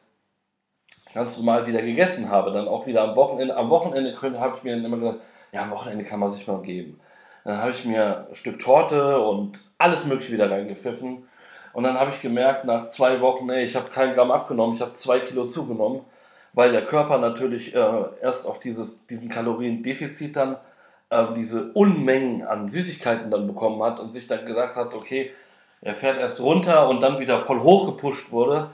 ganz 1.14 1.38
normal 1.38 1.68
wieder 1.68 1.82
gegessen 1.82 2.30
habe. 2.30 2.52
Dann 2.52 2.68
auch 2.68 2.86
wieder 2.88 3.04
am 3.04 3.16
Wochenende. 3.16 3.56
Am 3.56 3.70
Wochenende 3.70 4.16
habe 4.22 4.58
ich 4.58 4.64
mir 4.64 4.76
dann 4.76 4.86
immer 4.86 4.98
gesagt, 4.98 5.20
ja, 5.52 5.64
am 5.64 5.72
Wochenende 5.72 6.04
kann 6.04 6.20
man 6.20 6.30
sich 6.30 6.48
mal 6.48 6.62
geben. 6.62 7.00
Dann 7.44 7.58
habe 7.58 7.72
ich 7.72 7.86
mir 7.86 8.28
ein 8.30 8.36
Stück 8.36 8.60
Torte 8.60 9.20
und 9.20 9.60
alles 9.78 10.06
Mögliche 10.06 10.34
wieder 10.34 10.52
reingepfiffen. 10.52 11.28
Und 11.74 11.84
dann 11.84 12.00
habe 12.00 12.12
ich 12.12 12.22
gemerkt, 12.22 12.66
nach 12.66 12.90
zwei 12.90 13.22
Wochen, 13.22 13.50
ey, 13.50 13.64
ich 13.64 13.76
habe 13.76 13.90
keinen 13.90 14.14
Gramm 14.14 14.32
abgenommen, 14.32 14.76
ich 14.76 14.82
habe 14.82 14.92
zwei 14.92 15.20
Kilo 15.20 15.46
zugenommen, 15.46 16.02
weil 16.54 16.72
der 16.72 16.86
Körper 16.86 17.20
natürlich 17.20 17.76
äh, 17.76 18.04
erst 18.22 18.46
auf 18.46 18.60
dieses, 18.60 18.98
diesen 19.08 19.30
Kaloriendefizit 19.30 20.36
dann 20.36 20.58
äh, 21.10 21.26
diese 21.36 21.72
Unmengen 21.74 22.44
an 22.44 22.68
Süßigkeiten 22.68 23.30
dann 23.32 23.48
bekommen 23.48 23.82
hat 23.84 24.00
und 24.00 24.14
sich 24.14 24.28
dann 24.28 24.46
gedacht 24.46 24.76
hat, 24.76 24.94
okay, 24.94 25.32
er 25.82 25.96
fährt 25.96 26.18
erst 26.18 26.40
runter 26.42 26.90
und 26.90 27.02
dann 27.02 27.20
wieder 27.20 27.40
voll 27.40 27.62
hochgepusht 27.62 28.32
wurde. 28.32 28.72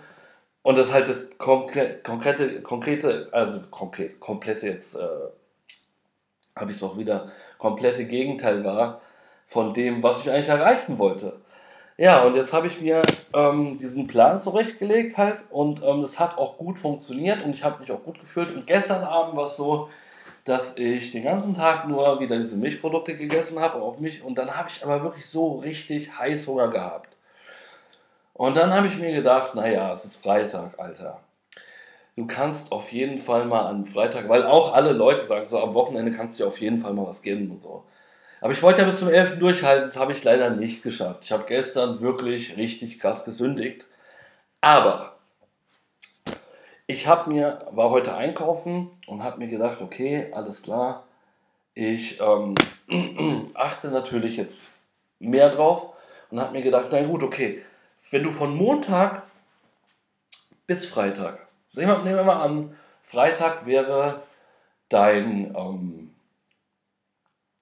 Und 0.66 0.80
das 0.80 0.92
halt 0.92 1.08
das 1.08 1.28
konkrete, 1.38 2.60
konkrete, 2.64 3.28
also 3.32 3.60
konkret, 3.70 4.20
komplette 4.20 4.66
jetzt, 4.66 4.96
äh, 4.96 5.00
habe 6.56 6.72
ich 6.72 6.78
es 6.78 6.82
auch 6.82 6.98
wieder, 6.98 7.32
komplette 7.60 8.06
Gegenteil 8.06 8.64
war 8.64 9.00
von 9.46 9.76
dem, 9.76 10.02
was 10.02 10.26
ich 10.26 10.32
eigentlich 10.32 10.48
erreichen 10.48 10.98
wollte. 10.98 11.34
Ja, 11.98 12.24
und 12.24 12.36
jetzt 12.36 12.52
habe 12.52 12.66
ich 12.66 12.82
mir 12.82 13.04
ähm, 13.36 13.78
diesen 13.78 14.08
Plan 14.08 14.40
zurechtgelegt 14.40 15.20
halt 15.20 15.44
und 15.52 15.84
ähm, 15.84 16.04
hat 16.18 16.40
auch 16.40 16.58
gut 16.58 16.80
funktioniert 16.80 17.46
und 17.46 17.52
ich 17.52 17.64
habe 17.64 17.82
mich 17.82 17.92
auch 17.92 18.04
gut 18.04 18.20
gefühlt. 18.20 18.50
Und 18.50 18.66
gestern 18.66 19.04
Abend 19.04 19.38
war 19.38 19.46
es 19.46 19.58
so, 19.58 19.90
dass 20.46 20.76
ich 20.78 21.12
den 21.12 21.26
ganzen 21.26 21.54
Tag 21.54 21.88
nur 21.88 22.20
wieder 22.20 22.40
diese 22.40 22.58
Milchprodukte 22.58 23.16
gegessen 23.16 23.60
habe, 23.60 23.76
auch 23.76 24.00
mich, 24.00 24.24
und 24.24 24.36
dann 24.40 24.58
habe 24.58 24.70
ich 24.70 24.84
aber 24.84 25.04
wirklich 25.04 25.28
so 25.28 25.60
richtig 25.60 26.18
Heißhunger 26.18 26.70
gehabt. 26.70 27.15
Und 28.36 28.58
dann 28.58 28.74
habe 28.74 28.88
ich 28.88 28.98
mir 28.98 29.14
gedacht, 29.14 29.56
naja, 29.56 29.94
es 29.94 30.04
ist 30.04 30.18
Freitag, 30.18 30.78
Alter. 30.78 31.22
Du 32.18 32.28
kannst 32.28 32.74
auf 32.74 32.92
jeden 32.92 33.18
Fall 33.18 33.46
mal 33.46 33.66
an 33.66 33.86
Freitag, 33.86 34.28
weil 34.28 34.44
auch 34.44 34.74
alle 34.74 34.92
Leute 34.92 35.26
sagen, 35.26 35.48
so 35.48 35.58
am 35.60 35.74
Wochenende 35.74 36.12
kannst 36.12 36.38
du 36.38 36.44
dir 36.44 36.48
auf 36.48 36.60
jeden 36.60 36.80
Fall 36.80 36.94
mal 36.94 37.08
was 37.08 37.22
geben 37.22 37.50
und 37.50 37.62
so. 37.62 37.86
Aber 38.42 38.52
ich 38.52 38.62
wollte 38.62 38.82
ja 38.82 38.88
bis 38.88 39.00
zum 39.00 39.08
11. 39.08 39.40
durchhalten, 39.40 39.88
das 39.88 39.96
habe 39.96 40.12
ich 40.12 40.22
leider 40.26 40.50
nicht 40.50 40.84
geschafft. 40.84 41.24
Ich 41.24 41.32
habe 41.32 41.46
gestern 41.48 42.02
wirklich 42.02 42.58
richtig 42.58 43.00
krass 43.00 43.24
gesündigt. 43.24 43.86
Aber 44.60 45.16
ich 46.88 47.08
habe 47.08 47.30
mir, 47.30 47.66
war 47.72 47.90
heute 47.90 48.16
einkaufen 48.16 48.92
und 49.08 49.24
habe 49.24 49.40
mir 49.40 49.48
gedacht, 49.48 49.80
okay, 49.80 50.30
alles 50.34 50.62
klar, 50.62 51.06
ich 51.74 52.20
ähm, 52.20 52.56
achte 53.54 53.88
natürlich 53.88 54.36
jetzt 54.36 54.60
mehr 55.20 55.50
drauf 55.50 55.94
und 56.32 56.42
habe 56.42 56.52
mir 56.52 56.64
gedacht, 56.64 56.88
na 56.92 57.02
gut, 57.02 57.24
okay, 57.24 57.64
wenn 58.12 58.24
du 58.24 58.32
von 58.32 58.56
Montag 58.56 59.24
bis 60.68 60.86
Freitag, 60.86 61.48
nehmen 61.74 62.06
wir 62.06 62.24
mal 62.24 62.42
an, 62.42 62.76
Freitag 63.02 63.66
wäre 63.66 64.24
dein 64.90 65.56
ähm, 65.56 66.16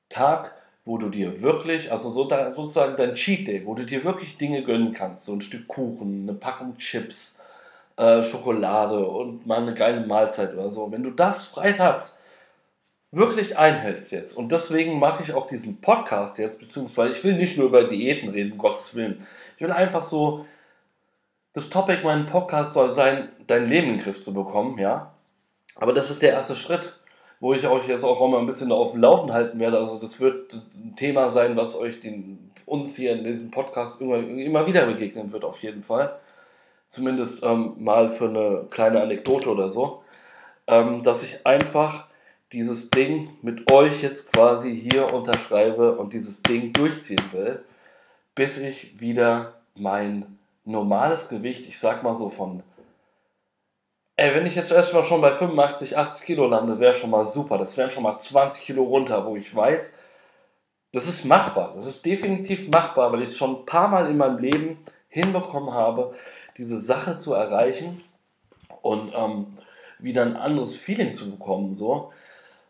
Tag, 0.10 0.56
wo 0.86 0.98
du 0.98 1.10
dir 1.10 1.42
wirklich, 1.42 1.92
also 1.92 2.10
so 2.10 2.26
da, 2.26 2.54
sozusagen 2.54 2.96
dein 2.96 3.16
Cheat 3.16 3.48
Day, 3.48 3.66
wo 3.66 3.74
du 3.74 3.86
dir 3.86 4.04
wirklich 4.04 4.38
Dinge 4.38 4.64
gönnen 4.64 4.94
kannst, 4.94 5.26
so 5.26 5.34
ein 5.34 5.42
Stück 5.42 5.68
Kuchen, 5.68 6.30
eine 6.30 6.38
Packung 6.38 6.78
Chips, 6.78 7.38
äh, 7.98 8.24
Schokolade 8.24 9.06
und 9.06 9.46
mal 9.46 9.62
eine 9.62 9.74
geile 9.74 10.06
Mahlzeit 10.06 10.54
oder 10.54 10.70
so. 10.70 10.92
Wenn 10.92 11.04
du 11.04 11.12
das 11.12 11.48
freitags 11.48 12.18
wirklich 13.12 13.58
einhältst 13.58 14.12
jetzt, 14.12 14.36
und 14.36 14.52
deswegen 14.52 15.00
mache 15.00 15.24
ich 15.24 15.34
auch 15.34 15.48
diesen 15.48 15.80
Podcast 15.80 16.38
jetzt, 16.38 16.60
beziehungsweise 16.60 17.14
ich 17.14 17.24
will 17.24 17.36
nicht 17.36 17.58
nur 17.58 17.68
über 17.68 17.84
Diäten 17.84 18.30
reden, 18.30 18.54
um 18.54 18.58
Gottes 18.58 18.96
Willen. 18.96 19.26
Ich 19.64 19.70
will 19.70 19.76
einfach 19.76 20.04
so, 20.04 20.46
das 21.54 21.70
Topic 21.70 22.04
meinen 22.04 22.26
Podcast 22.26 22.74
soll 22.74 22.92
sein, 22.92 23.30
dein 23.48 23.70
Leben 23.70 23.92
in 23.92 23.94
den 23.94 24.04
Griff 24.04 24.22
zu 24.22 24.34
bekommen, 24.34 24.78
ja. 24.78 25.14
Aber 25.78 25.94
das 25.94 26.12
ist 26.12 26.22
der 26.22 26.34
erste 26.34 26.58
Schritt, 26.58 27.00
wo 27.40 27.54
ich 27.54 27.66
euch 27.66 27.88
jetzt 27.88 28.04
auch 28.04 28.20
mal 28.28 28.42
ein 28.42 28.46
bisschen 28.46 28.74
auf 28.74 28.92
dem 28.92 29.00
Laufen 29.00 29.32
halten 29.32 29.62
werde. 29.62 29.78
Also 29.78 29.98
das 29.98 30.20
wird 30.20 30.52
ein 30.54 30.98
Thema 30.98 31.32
sein, 31.32 31.56
was 31.56 31.78
euch 31.78 32.02
den, 32.02 32.52
uns 32.66 32.98
hier 32.98 33.14
in 33.14 33.24
diesem 33.24 33.52
Podcast 33.52 34.02
immer, 34.02 34.18
immer 34.18 34.68
wieder 34.68 34.86
begegnen 34.86 35.32
wird, 35.32 35.46
auf 35.46 35.60
jeden 35.64 35.84
Fall 35.84 36.20
zumindest 36.90 37.42
ähm, 37.42 37.76
mal 37.78 38.10
für 38.10 38.28
eine 38.28 38.66
kleine 38.70 39.02
Anekdote 39.02 39.50
oder 39.50 39.70
so, 39.70 40.04
ähm, 40.68 41.04
dass 41.04 41.24
ich 41.24 41.48
einfach 41.48 42.08
dieses 42.52 42.90
Ding 42.90 43.30
mit 43.42 43.72
euch 43.72 44.04
jetzt 44.04 44.30
quasi 44.34 44.78
hier 44.78 45.14
unterschreibe 45.14 45.96
und 45.96 46.12
dieses 46.12 46.44
Ding 46.44 46.74
durchziehen 46.74 47.24
will, 47.32 47.64
bis 48.36 48.58
ich 48.58 49.00
wieder 49.00 49.54
mein 49.76 50.40
normales 50.66 51.30
Gewicht, 51.30 51.68
ich 51.68 51.80
sag 51.80 52.04
mal 52.04 52.18
so 52.18 52.30
von, 52.30 52.64
ey, 54.16 54.34
wenn 54.34 54.46
ich 54.46 54.56
jetzt 54.56 54.72
erstmal 54.72 55.04
schon 55.04 55.22
bei 55.22 55.36
85, 55.36 55.98
80 55.98 56.26
Kilo 56.26 56.48
lande, 56.48 56.80
wäre 56.80 56.96
schon 56.96 57.10
mal 57.10 57.26
super. 57.26 57.58
Das 57.58 57.78
wären 57.78 57.92
schon 57.92 58.04
mal 58.04 58.18
20 58.18 58.64
Kilo 58.64 58.84
runter, 58.84 59.26
wo 59.26 59.36
ich 59.36 59.54
weiß, 59.54 59.94
das 60.92 61.08
ist 61.08 61.26
machbar. 61.26 61.74
Das 61.76 61.86
ist 61.86 62.06
definitiv 62.06 62.70
machbar, 62.70 63.12
weil 63.12 63.24
ich 63.24 63.30
es 63.30 63.38
schon 63.38 63.58
ein 63.58 63.66
paar 63.66 63.88
Mal 63.88 64.10
in 64.10 64.18
meinem 64.18 64.38
Leben 64.38 64.78
hinbekommen 65.10 65.74
habe, 65.74 66.14
diese 66.58 66.80
Sache 66.80 67.18
zu 67.18 67.34
erreichen 67.34 68.04
und 68.82 69.12
ähm, 69.16 69.58
wieder 70.00 70.24
ein 70.24 70.36
anderes 70.36 70.76
Feeling 70.76 71.14
zu 71.14 71.32
bekommen, 71.32 71.76
so 71.76 72.12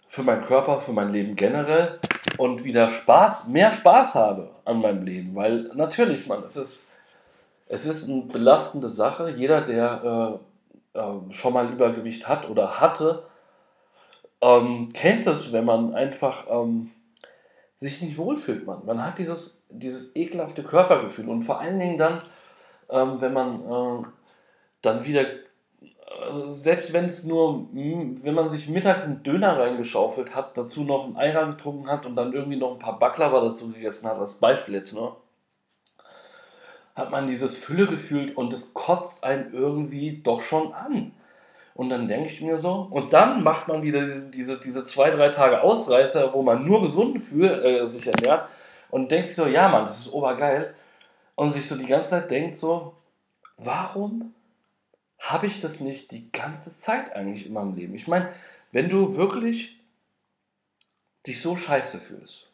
für 0.08 0.24
meinen 0.24 0.46
Körper, 0.46 0.80
für 0.80 0.94
mein 0.94 1.12
Leben 1.12 1.36
generell 1.36 2.00
und 2.38 2.64
wieder 2.64 2.90
Spaß, 2.90 3.48
mehr 3.48 3.72
Spaß 3.72 4.16
habe 4.16 4.50
an 4.66 4.82
meinem 4.82 5.04
Leben, 5.04 5.36
weil 5.36 5.72
natürlich, 5.76 6.28
man, 6.28 6.44
es 6.44 6.56
ist, 6.56 6.86
es 7.68 7.86
ist 7.86 8.08
eine 8.08 8.22
belastende 8.24 8.90
Sache. 8.90 9.32
Jeder, 9.32 9.62
der 9.62 10.40
äh, 10.94 11.00
äh, 11.00 11.32
schon 11.32 11.54
mal 11.54 11.72
Übergewicht 11.72 12.28
hat 12.28 12.50
oder 12.50 12.80
hatte, 12.80 13.24
ähm, 14.42 14.92
kennt 14.94 15.26
es, 15.26 15.52
wenn 15.52 15.66
man 15.66 15.94
einfach 15.94 16.46
ähm, 16.50 16.92
sich 17.78 18.02
nicht 18.02 18.18
wohlfühlt. 18.18 18.66
Man, 18.66 18.86
man 18.86 19.04
hat 19.04 19.18
dieses, 19.18 19.62
dieses 19.70 20.16
ekelhafte 20.16 20.64
Körpergefühl 20.64 21.30
und 21.30 21.44
vor 21.44 21.60
allen 21.60 21.80
Dingen 21.80 21.98
dann, 21.98 22.22
ähm, 22.90 23.22
wenn 23.22 23.34
man 23.34 23.64
äh, 23.64 24.06
dann 24.82 25.06
wieder, 25.06 25.26
selbst 26.50 26.94
wenn 26.94 27.06
es 27.06 27.24
nur, 27.24 27.68
wenn 27.72 28.34
man 28.34 28.50
sich 28.50 28.68
mittags 28.68 29.06
einen 29.06 29.24
Döner 29.24 29.58
reingeschaufelt 29.58 30.36
hat, 30.36 30.58
dazu 30.58 30.84
noch 30.84 31.06
ein 31.06 31.18
Ei 31.18 31.32
getrunken 31.32 31.90
hat 31.90 32.06
und 32.06 32.16
dann 32.16 32.34
irgendwie 32.34 32.58
noch 32.58 32.74
ein 32.74 32.80
paar 32.80 33.00
Baklava 33.00 33.42
dazu 33.42 33.72
gegessen 33.72 34.08
hat, 34.08 34.18
als 34.18 34.36
Beispiel 34.36 34.76
jetzt 34.76 34.94
nur, 34.94 35.18
hat 36.96 37.12
man 37.12 37.28
dieses 37.28 37.56
Fülle 37.56 37.88
gefühlt 37.88 38.38
und 38.38 38.54
es 38.54 38.74
kotzt 38.74 39.24
einen 39.24 39.54
irgendwie 39.54 40.22
doch 40.24 40.42
schon 40.42 40.74
an. 40.74 41.12
Und 41.76 41.90
dann 41.90 42.08
denke 42.08 42.30
ich 42.30 42.42
mir 42.42 42.60
so, 42.60 42.88
und 42.92 43.14
dann 43.14 43.42
macht 43.42 43.68
man 43.68 43.82
wieder 43.82 44.04
diese, 44.06 44.30
diese, 44.30 44.60
diese 44.60 44.86
zwei, 44.86 45.10
drei 45.10 45.30
Tage 45.30 45.62
Ausreißer, 45.62 46.34
wo 46.34 46.44
man 46.44 46.66
nur 46.66 46.82
gesund 46.82 47.22
fühlt, 47.22 47.64
äh, 47.64 47.88
sich 47.88 48.06
ernährt 48.06 48.46
und 48.92 49.10
denkt 49.10 49.30
sich 49.30 49.38
so, 49.38 49.48
ja 49.48 49.68
Mann, 49.70 49.86
das 49.86 50.00
ist 50.00 50.14
obergeil 50.14 50.76
und 51.36 51.52
sich 51.54 51.68
so 51.68 51.76
die 51.76 51.88
ganze 51.88 52.12
Zeit 52.12 52.30
denkt 52.30 52.56
so, 52.56 52.94
warum 53.58 54.34
habe 55.24 55.48
ich 55.48 55.62
das 55.62 55.80
nicht 55.80 56.12
die 56.12 56.30
ganze 56.34 56.76
Zeit 56.76 57.16
eigentlich 57.16 57.46
in 57.46 57.54
meinem 57.54 57.76
Leben? 57.76 57.96
Ich 57.96 58.10
meine, 58.10 58.30
wenn 58.74 58.90
du 58.90 59.16
wirklich 59.16 59.78
dich 61.26 61.42
so 61.42 61.56
scheiße 61.56 62.00
fühlst 62.00 62.52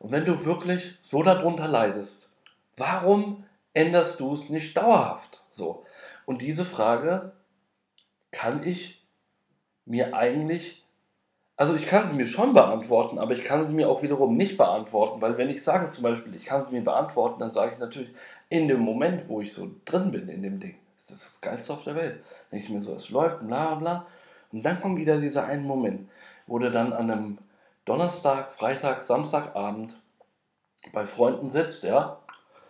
und 0.00 0.10
wenn 0.10 0.24
du 0.24 0.44
wirklich 0.44 0.98
so 1.02 1.22
darunter 1.22 1.68
leidest, 1.68 2.28
warum 2.76 3.44
änderst 3.74 4.18
du 4.18 4.32
es 4.32 4.48
nicht 4.48 4.76
dauerhaft 4.76 5.44
so? 5.52 5.84
Und 6.26 6.42
diese 6.42 6.64
Frage 6.64 7.32
kann 8.32 8.66
ich 8.66 9.00
mir 9.86 10.16
eigentlich, 10.16 10.84
also 11.56 11.76
ich 11.76 11.86
kann 11.86 12.08
sie 12.08 12.14
mir 12.14 12.26
schon 12.26 12.54
beantworten, 12.54 13.20
aber 13.20 13.34
ich 13.34 13.44
kann 13.44 13.64
sie 13.64 13.72
mir 13.72 13.88
auch 13.88 14.02
wiederum 14.02 14.36
nicht 14.36 14.56
beantworten, 14.56 15.20
weil 15.20 15.38
wenn 15.38 15.48
ich 15.48 15.62
sage 15.62 15.86
zum 15.88 16.02
Beispiel, 16.02 16.34
ich 16.34 16.44
kann 16.44 16.64
sie 16.64 16.72
mir 16.72 16.82
beantworten, 16.82 17.38
dann 17.38 17.54
sage 17.54 17.74
ich 17.74 17.78
natürlich 17.78 18.10
in 18.48 18.66
dem 18.66 18.80
Moment, 18.80 19.28
wo 19.28 19.40
ich 19.40 19.52
so 19.52 19.70
drin 19.84 20.10
bin 20.10 20.28
in 20.28 20.42
dem 20.42 20.58
Ding, 20.58 20.74
ist 21.10 21.24
das 21.24 21.32
das 21.32 21.40
Geilste 21.40 21.72
auf 21.72 21.84
der 21.84 21.94
Welt. 21.94 22.22
Denke 22.52 22.64
ich 22.64 22.70
mir 22.70 22.80
so, 22.80 22.94
es 22.94 23.10
läuft, 23.10 23.46
bla 23.46 23.74
bla. 23.76 24.06
Und 24.52 24.62
dann 24.64 24.80
kommt 24.80 24.98
wieder 24.98 25.18
dieser 25.18 25.44
eine 25.44 25.62
Moment, 25.62 26.08
wo 26.46 26.58
du 26.58 26.70
dann 26.70 26.92
an 26.92 27.10
einem 27.10 27.38
Donnerstag, 27.84 28.52
Freitag, 28.52 29.04
Samstagabend 29.04 29.96
bei 30.92 31.06
Freunden 31.06 31.50
sitzt, 31.50 31.82
ja, 31.82 32.18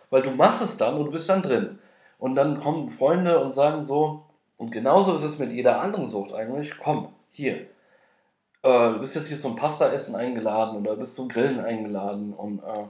weil 0.09 0.21
du 0.21 0.31
machst 0.31 0.61
es 0.61 0.77
dann 0.77 0.95
und 0.95 1.05
du 1.05 1.11
bist 1.11 1.29
dann 1.29 1.41
drin. 1.41 1.79
Und 2.17 2.35
dann 2.35 2.59
kommen 2.59 2.89
Freunde 2.89 3.39
und 3.39 3.53
sagen 3.53 3.85
so, 3.85 4.25
und 4.57 4.71
genauso 4.71 5.13
ist 5.13 5.23
es 5.23 5.39
mit 5.39 5.51
jeder 5.51 5.79
anderen 5.79 6.07
Sucht 6.07 6.33
eigentlich, 6.33 6.73
komm, 6.79 7.13
hier, 7.29 7.61
äh, 8.63 8.91
du 8.91 8.99
bist 8.99 9.15
jetzt 9.15 9.27
hier 9.27 9.39
zum 9.39 9.55
Pasta-Essen 9.55 10.15
eingeladen 10.15 10.79
oder 10.79 10.97
bist 10.97 11.15
zum 11.15 11.29
Grillen 11.29 11.61
eingeladen 11.61 12.33
und 12.33 12.59
äh, 12.59 12.85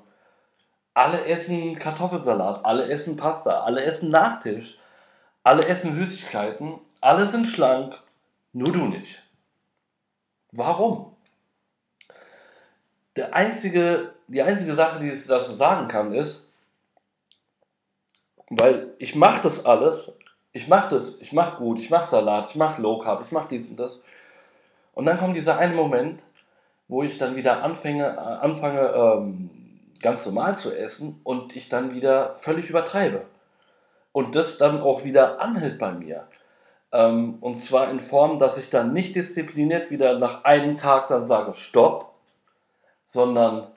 alle 0.96 1.25
essen 1.25 1.77
Kartoffelsalat, 1.77 2.65
alle 2.65 2.89
essen 2.89 3.15
Pasta, 3.15 3.62
alle 3.62 3.84
essen 3.84 4.10
Nachtisch, 4.10 4.79
alle 5.43 5.65
essen 5.65 5.93
Süßigkeiten, 5.93 6.79
alle 7.01 7.27
sind 7.27 7.48
schlank, 7.48 8.01
nur 8.53 8.72
du 8.72 8.86
nicht. 8.86 9.22
Warum? 10.51 11.15
Der 13.15 13.34
einzige, 13.34 14.13
die 14.27 14.41
einzige 14.41 14.75
Sache, 14.75 15.00
die 15.00 15.10
ich 15.10 15.27
dazu 15.27 15.53
sagen 15.53 15.88
kann, 15.88 16.13
ist, 16.13 16.46
weil 18.50 18.93
ich 18.98 19.15
mache 19.15 19.41
das 19.43 19.65
alles, 19.65 20.12
ich 20.51 20.67
mache 20.67 20.96
das, 20.96 21.15
ich 21.19 21.34
mache 21.34 21.58
gut, 21.58 21.79
ich 21.79 21.89
mache 21.89 22.10
Salat, 22.10 22.50
ich 22.50 22.55
mache 22.55 22.81
Low 22.81 23.00
Carb, 23.00 23.24
ich 23.25 23.31
mache 23.31 23.50
dies 23.50 23.67
und 23.67 23.77
das. 23.77 24.01
Und 24.93 25.05
dann 25.05 25.19
kommt 25.19 25.36
dieser 25.36 25.58
eine 25.58 25.75
Moment, 25.75 26.24
wo 26.88 27.03
ich 27.03 27.17
dann 27.17 27.36
wieder 27.36 27.63
anfange, 27.63 28.05
äh, 28.05 28.17
anfange 28.17 28.81
ähm, 28.81 29.50
ganz 30.01 30.25
normal 30.25 30.58
zu 30.58 30.75
essen 30.75 31.22
und 31.24 31.55
ich 31.55 31.69
dann 31.69 31.93
wieder 31.93 32.34
völlig 32.34 32.69
übertreibe. 32.69 33.25
Und 34.19 34.35
das 34.35 34.57
dann 34.57 34.81
auch 34.81 35.05
wieder 35.05 35.39
anhält 35.39 35.79
bei 35.79 35.93
mir. 35.93 36.27
Ähm, 36.91 37.38
und 37.39 37.55
zwar 37.55 37.89
in 37.89 38.01
Form, 38.01 38.38
dass 38.38 38.57
ich 38.57 38.69
dann 38.69 38.91
nicht 38.91 39.15
diszipliniert 39.15 39.91
wieder 39.91 40.19
nach 40.19 40.43
einem 40.43 40.75
Tag 40.75 41.07
dann 41.07 41.25
sage, 41.25 41.53
stopp, 41.53 42.11
sondern, 43.05 43.67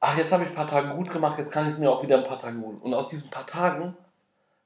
ach, 0.00 0.18
jetzt 0.18 0.32
habe 0.32 0.42
ich 0.42 0.48
ein 0.48 0.54
paar 0.56 0.66
Tage 0.66 0.88
gut 0.96 1.12
gemacht, 1.12 1.38
jetzt 1.38 1.52
kann 1.52 1.68
ich 1.68 1.74
es 1.74 1.78
mir 1.78 1.92
auch 1.92 2.02
wieder 2.02 2.18
ein 2.18 2.24
paar 2.24 2.40
Tage 2.40 2.58
holen. 2.60 2.78
Und 2.78 2.92
aus 2.92 3.06
diesen 3.06 3.30
paar 3.30 3.46
Tagen 3.46 3.96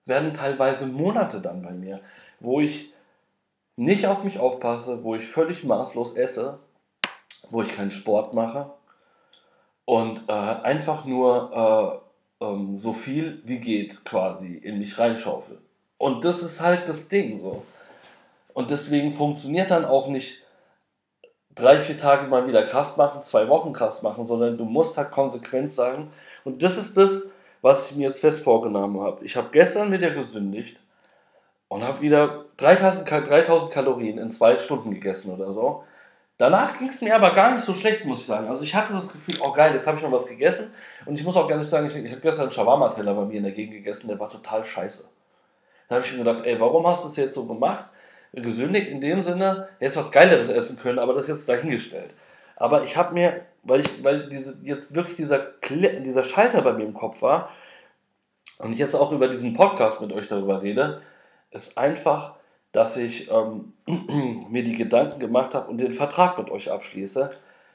werden 0.06 0.32
teilweise 0.32 0.86
Monate 0.86 1.42
dann 1.42 1.60
bei 1.60 1.72
mir, 1.72 2.00
wo 2.40 2.60
ich 2.60 2.94
nicht 3.76 4.06
auf 4.06 4.24
mich 4.24 4.38
aufpasse, 4.38 5.04
wo 5.04 5.14
ich 5.14 5.28
völlig 5.28 5.62
maßlos 5.62 6.14
esse, 6.16 6.58
wo 7.50 7.60
ich 7.60 7.70
keinen 7.76 7.90
Sport 7.90 8.32
mache 8.32 8.70
und 9.84 10.22
äh, 10.26 10.32
einfach 10.32 11.04
nur 11.04 12.00
äh, 12.02 12.07
ähm, 12.40 12.78
so 12.78 12.92
viel 12.92 13.42
wie 13.44 13.58
geht 13.58 14.04
quasi 14.04 14.54
in 14.54 14.78
mich 14.78 14.98
reinschaufel. 14.98 15.58
Und 15.98 16.24
das 16.24 16.42
ist 16.42 16.60
halt 16.60 16.88
das 16.88 17.08
Ding 17.08 17.40
so. 17.40 17.64
Und 18.54 18.70
deswegen 18.70 19.12
funktioniert 19.12 19.70
dann 19.70 19.84
auch 19.84 20.08
nicht 20.08 20.42
drei, 21.54 21.80
vier 21.80 21.96
Tage 21.96 22.26
mal 22.26 22.46
wieder 22.46 22.64
krass 22.64 22.96
machen, 22.96 23.22
zwei 23.22 23.48
Wochen 23.48 23.72
krass 23.72 24.02
machen, 24.02 24.26
sondern 24.26 24.56
du 24.56 24.64
musst 24.64 24.96
halt 24.96 25.10
konsequent 25.10 25.72
sagen. 25.72 26.10
Und 26.44 26.62
das 26.62 26.76
ist 26.76 26.96
das, 26.96 27.24
was 27.62 27.90
ich 27.90 27.96
mir 27.96 28.08
jetzt 28.08 28.20
fest 28.20 28.40
vorgenommen 28.40 29.00
habe. 29.00 29.24
Ich 29.24 29.36
habe 29.36 29.48
gestern 29.50 29.90
wieder 29.90 30.10
gesündigt 30.10 30.78
und 31.66 31.82
habe 31.82 32.00
wieder 32.00 32.44
3000, 32.56 33.08
3000 33.08 33.72
Kalorien 33.72 34.18
in 34.18 34.30
zwei 34.30 34.58
Stunden 34.58 34.90
gegessen 34.90 35.32
oder 35.32 35.52
so. 35.52 35.84
Danach 36.38 36.78
ging 36.78 36.88
es 36.88 37.00
mir 37.00 37.16
aber 37.16 37.32
gar 37.32 37.50
nicht 37.50 37.64
so 37.64 37.74
schlecht, 37.74 38.04
muss 38.04 38.20
ich 38.20 38.26
sagen. 38.26 38.48
Also 38.48 38.62
ich 38.62 38.72
hatte 38.72 38.92
das 38.92 39.08
Gefühl, 39.08 39.34
oh 39.40 39.52
geil, 39.52 39.74
jetzt 39.74 39.88
habe 39.88 39.96
ich 39.96 40.04
noch 40.04 40.12
was 40.12 40.26
gegessen. 40.26 40.72
Und 41.04 41.18
ich 41.18 41.24
muss 41.24 41.36
auch 41.36 41.48
ganz 41.48 41.64
ehrlich 41.64 41.68
sagen, 41.68 41.86
ich, 41.88 41.96
ich 41.96 42.12
habe 42.12 42.20
gestern 42.20 42.44
einen 42.44 42.52
Shawarma-Teller 42.52 43.12
bei 43.12 43.24
mir 43.24 43.38
in 43.38 43.42
der 43.42 43.52
Gegend 43.52 43.74
gegessen, 43.74 44.06
der 44.06 44.20
war 44.20 44.28
total 44.28 44.64
scheiße. 44.64 45.04
Da 45.88 45.96
habe 45.96 46.06
ich 46.06 46.12
mir 46.12 46.18
gedacht, 46.18 46.44
ey, 46.46 46.60
warum 46.60 46.86
hast 46.86 47.04
du 47.04 47.08
es 47.08 47.16
jetzt 47.16 47.34
so 47.34 47.44
gemacht? 47.44 47.90
Gesündigt 48.32 48.88
in 48.88 49.00
dem 49.00 49.20
Sinne, 49.20 49.68
jetzt 49.80 49.96
was 49.96 50.12
Geileres 50.12 50.48
essen 50.48 50.78
können, 50.78 51.00
aber 51.00 51.12
das 51.12 51.26
jetzt 51.26 51.48
dahingestellt. 51.48 52.10
Aber 52.54 52.84
ich 52.84 52.96
habe 52.96 53.14
mir, 53.14 53.40
weil 53.64 53.80
ich, 53.80 54.04
weil 54.04 54.28
diese, 54.28 54.58
jetzt 54.62 54.94
wirklich 54.94 55.16
dieser, 55.16 55.54
dieser 55.70 56.22
Schalter 56.22 56.62
bei 56.62 56.72
mir 56.72 56.84
im 56.84 56.94
Kopf 56.94 57.20
war 57.20 57.50
und 58.58 58.72
ich 58.72 58.78
jetzt 58.78 58.94
auch 58.94 59.10
über 59.10 59.26
diesen 59.26 59.54
Podcast 59.54 60.00
mit 60.00 60.12
euch 60.12 60.28
darüber 60.28 60.62
rede, 60.62 61.02
ist 61.50 61.78
einfach, 61.78 62.37
dass 62.78 62.96
ich 62.96 63.28
ähm, 63.28 63.72
mir 64.50 64.62
die 64.62 64.76
Gedanken 64.76 65.18
gemacht 65.18 65.52
habe 65.52 65.68
und 65.68 65.78
den 65.78 65.92
Vertrag 65.92 66.38
mit 66.38 66.48
euch 66.48 66.70
abschließe, 66.70 67.32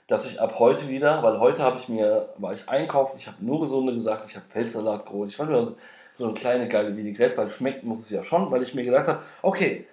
dass 0.08 0.26
ich 0.26 0.40
ab 0.40 0.60
heute 0.60 0.88
wieder, 0.88 1.22
weil 1.22 1.42
heute 1.42 1.62
habe 1.62 1.78
ich 1.78 1.90
mir, 1.90 2.30
war 2.38 2.54
ich 2.54 2.70
einkaufen, 2.70 3.18
ich 3.18 3.28
habe 3.28 3.44
nur 3.44 3.60
gesunde 3.60 3.94
gesagt, 3.94 4.24
ich 4.30 4.38
habe 4.38 4.46
Feldsalat 4.48 5.06
geholt, 5.06 5.30
ich 5.30 5.36
fand 5.36 5.50
mir 5.50 5.76
so 6.14 6.24
eine 6.24 6.34
kleine 6.34 6.70
geile 6.70 6.96
Vinaigrette, 6.96 7.36
weil 7.36 7.50
schmeckt 7.50 7.84
muss 7.84 8.00
es 8.00 8.12
ja 8.12 8.24
schon, 8.24 8.50
weil 8.50 8.64
ich 8.64 8.76
mir 8.76 8.86
gedacht 8.86 9.08
habe, 9.10 9.20
okay, 9.42 9.86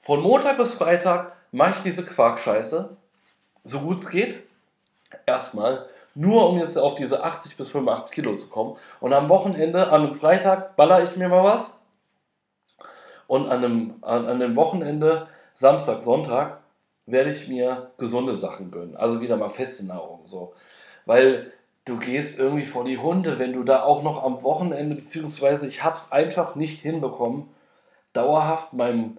von 0.00 0.22
Montag 0.22 0.56
bis 0.56 0.72
Freitag 0.72 1.32
mache 1.52 1.74
ich 1.76 1.82
diese 1.82 2.06
Quarkscheiße, 2.06 2.96
so 3.64 3.80
gut 3.80 4.04
es 4.04 4.10
geht. 4.10 4.42
Erstmal, 5.26 5.84
nur 6.14 6.48
um 6.48 6.58
jetzt 6.58 6.78
auf 6.78 6.94
diese 6.94 7.22
80 7.22 7.58
bis 7.58 7.68
85 7.68 8.14
Kilo 8.14 8.34
zu 8.34 8.48
kommen. 8.48 8.76
Und 9.00 9.12
am 9.12 9.28
Wochenende, 9.28 9.88
an 9.88 10.02
einem 10.02 10.14
Freitag, 10.14 10.76
baller 10.76 11.04
ich 11.04 11.14
mir 11.14 11.28
mal 11.28 11.44
was. 11.44 11.75
Und 13.26 13.48
an 13.48 13.64
einem, 13.64 13.94
an, 14.02 14.26
einem 14.26 14.56
Wochenende, 14.56 15.28
Samstag, 15.54 16.02
Sonntag, 16.02 16.60
werde 17.06 17.30
ich 17.30 17.48
mir 17.48 17.90
gesunde 17.98 18.34
Sachen 18.34 18.70
gönnen. 18.70 18.96
Also 18.96 19.20
wieder 19.20 19.36
mal 19.36 19.48
feste 19.48 19.86
Nahrung. 19.86 20.22
So. 20.26 20.54
Weil 21.04 21.52
du 21.84 21.96
gehst 21.98 22.38
irgendwie 22.38 22.64
vor 22.64 22.84
die 22.84 22.98
Hunde, 22.98 23.38
wenn 23.38 23.52
du 23.52 23.62
da 23.62 23.82
auch 23.82 24.02
noch 24.02 24.22
am 24.22 24.42
Wochenende, 24.42 24.96
beziehungsweise 24.96 25.68
ich 25.68 25.84
habe 25.84 25.96
es 25.96 26.10
einfach 26.12 26.56
nicht 26.56 26.80
hinbekommen, 26.80 27.48
dauerhaft 28.12 28.72
meinem 28.72 29.18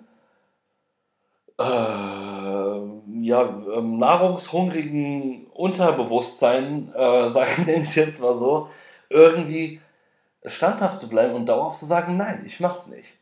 äh, 1.60 1.64
ja, 1.64 3.62
ähm, 3.76 3.98
nahrungshungrigen 3.98 5.48
Unterbewusstsein, 5.48 6.94
äh, 6.94 7.30
sagen 7.30 7.66
ich 7.68 7.78
es 7.78 7.96
jetzt 7.96 8.22
mal 8.22 8.38
so, 8.38 8.70
irgendwie 9.10 9.82
standhaft 10.46 11.00
zu 11.00 11.10
bleiben 11.10 11.34
und 11.34 11.48
dauerhaft 11.48 11.80
zu 11.80 11.86
sagen, 11.86 12.18
nein, 12.18 12.44
ich 12.46 12.60
mach's 12.60 12.88
nicht. 12.88 13.18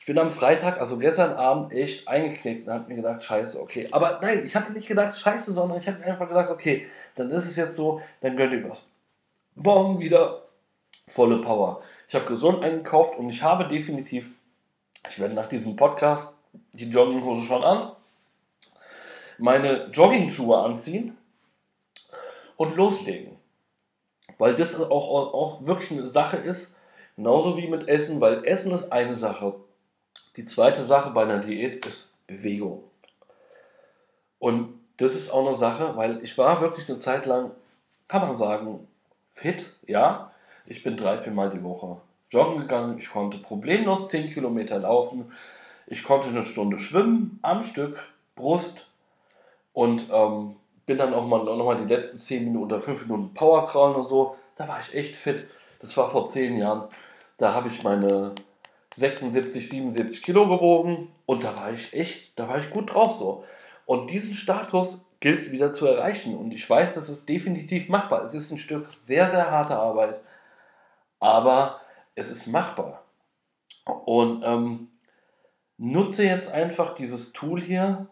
Ich 0.00 0.06
bin 0.06 0.18
am 0.18 0.30
Freitag, 0.30 0.80
also 0.80 0.96
gestern 0.96 1.34
Abend, 1.34 1.74
echt 1.74 2.08
eingeknickt 2.08 2.66
und 2.66 2.72
habe 2.72 2.88
mir 2.88 2.96
gedacht, 2.96 3.22
scheiße, 3.22 3.60
okay. 3.60 3.86
Aber 3.90 4.18
nein, 4.22 4.46
ich 4.46 4.56
habe 4.56 4.72
nicht 4.72 4.88
gedacht, 4.88 5.18
scheiße, 5.18 5.52
sondern 5.52 5.76
ich 5.76 5.86
habe 5.86 6.02
einfach 6.02 6.26
gedacht, 6.26 6.48
okay, 6.48 6.86
dann 7.16 7.30
ist 7.30 7.44
es 7.44 7.56
jetzt 7.56 7.76
so, 7.76 8.00
dann 8.22 8.34
gönnt 8.34 8.54
ihr 8.54 8.68
was. 8.68 8.82
Morgen 9.56 10.00
wieder 10.00 10.44
volle 11.06 11.42
Power. 11.42 11.82
Ich 12.08 12.14
habe 12.14 12.24
gesund 12.24 12.64
eingekauft 12.64 13.18
und 13.18 13.28
ich 13.28 13.42
habe 13.42 13.68
definitiv, 13.68 14.32
ich 15.06 15.18
werde 15.18 15.34
nach 15.34 15.48
diesem 15.48 15.76
Podcast 15.76 16.32
die 16.72 16.88
Jogginghose 16.88 17.42
schon 17.42 17.62
an, 17.62 17.92
meine 19.36 19.90
Joggingschuhe 19.92 20.60
anziehen 20.60 21.18
und 22.56 22.74
loslegen. 22.74 23.36
Weil 24.38 24.54
das 24.54 24.80
auch, 24.80 25.34
auch 25.34 25.66
wirklich 25.66 25.90
eine 25.90 26.08
Sache 26.08 26.38
ist, 26.38 26.74
genauso 27.16 27.58
wie 27.58 27.68
mit 27.68 27.86
Essen, 27.86 28.18
weil 28.22 28.46
Essen 28.46 28.72
ist 28.72 28.90
eine 28.92 29.14
Sache. 29.14 29.56
Die 30.40 30.46
zweite 30.46 30.86
Sache 30.86 31.10
bei 31.10 31.24
einer 31.24 31.40
Diät 31.40 31.84
ist 31.84 32.08
Bewegung. 32.26 32.84
Und 34.38 34.72
das 34.96 35.14
ist 35.14 35.30
auch 35.30 35.46
eine 35.46 35.58
Sache, 35.58 35.98
weil 35.98 36.24
ich 36.24 36.38
war 36.38 36.62
wirklich 36.62 36.88
eine 36.88 36.98
Zeit 36.98 37.26
lang, 37.26 37.50
kann 38.08 38.22
man 38.22 38.38
sagen, 38.38 38.88
fit, 39.28 39.66
ja. 39.86 40.32
Ich 40.64 40.82
bin 40.82 40.96
drei, 40.96 41.18
vier 41.18 41.32
Mal 41.32 41.50
die 41.50 41.62
Woche 41.62 41.98
joggen 42.30 42.58
gegangen. 42.58 42.96
Ich 42.96 43.10
konnte 43.10 43.36
problemlos 43.36 44.08
10 44.08 44.32
Kilometer 44.32 44.78
laufen. 44.78 45.30
Ich 45.86 46.04
konnte 46.04 46.28
eine 46.28 46.42
Stunde 46.44 46.78
schwimmen 46.78 47.38
am 47.42 47.62
Stück, 47.62 48.02
Brust 48.34 48.86
und 49.74 50.06
ähm, 50.10 50.56
bin 50.86 50.96
dann 50.96 51.12
auch 51.12 51.26
mal, 51.26 51.44
noch 51.44 51.66
mal 51.66 51.76
die 51.76 51.94
letzten 51.94 52.16
10 52.16 52.44
Minuten 52.44 52.64
oder 52.64 52.80
5 52.80 53.02
Minuten 53.02 53.34
Powercrawlen 53.34 53.94
und 53.96 54.06
so. 54.06 54.36
Da 54.56 54.66
war 54.66 54.80
ich 54.80 54.94
echt 54.94 55.16
fit. 55.16 55.46
Das 55.80 55.94
war 55.98 56.08
vor 56.08 56.28
10 56.28 56.56
Jahren. 56.56 56.88
Da 57.36 57.52
habe 57.52 57.68
ich 57.68 57.82
meine 57.82 58.34
76, 59.00 59.68
77 59.68 60.22
Kilo 60.22 60.48
gewogen 60.48 61.08
und 61.26 61.42
da 61.42 61.56
war 61.56 61.72
ich 61.72 61.92
echt, 61.92 62.38
da 62.38 62.48
war 62.48 62.58
ich 62.58 62.70
gut 62.70 62.92
drauf 62.92 63.16
so. 63.16 63.44
Und 63.86 64.10
diesen 64.10 64.34
Status 64.34 64.98
gilt 65.20 65.42
es 65.42 65.52
wieder 65.52 65.72
zu 65.72 65.86
erreichen. 65.86 66.36
Und 66.36 66.52
ich 66.52 66.68
weiß, 66.68 66.94
das 66.94 67.08
ist 67.08 67.28
definitiv 67.28 67.88
machbar. 67.88 68.24
Es 68.24 68.34
ist 68.34 68.50
ein 68.50 68.58
Stück 68.58 68.88
sehr, 69.06 69.30
sehr 69.30 69.50
harte 69.50 69.76
Arbeit, 69.76 70.20
aber 71.18 71.80
es 72.14 72.30
ist 72.30 72.46
machbar. 72.46 73.04
Und 73.84 74.42
ähm, 74.44 74.88
nutze 75.76 76.24
jetzt 76.24 76.52
einfach 76.52 76.94
dieses 76.94 77.32
Tool 77.32 77.60
hier, 77.60 78.08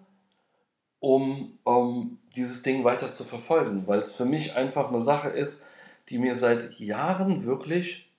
um, 1.00 1.58
um 1.64 2.18
dieses 2.34 2.62
Ding 2.62 2.84
weiter 2.84 3.12
zu 3.12 3.24
verfolgen, 3.24 3.86
weil 3.86 4.00
es 4.00 4.16
für 4.16 4.24
mich 4.24 4.56
einfach 4.56 4.88
eine 4.88 5.02
Sache 5.02 5.28
ist, 5.28 5.60
die 6.08 6.18
mir 6.18 6.34
seit 6.34 6.78
Jahren 6.80 7.44
wirklich, 7.44 8.10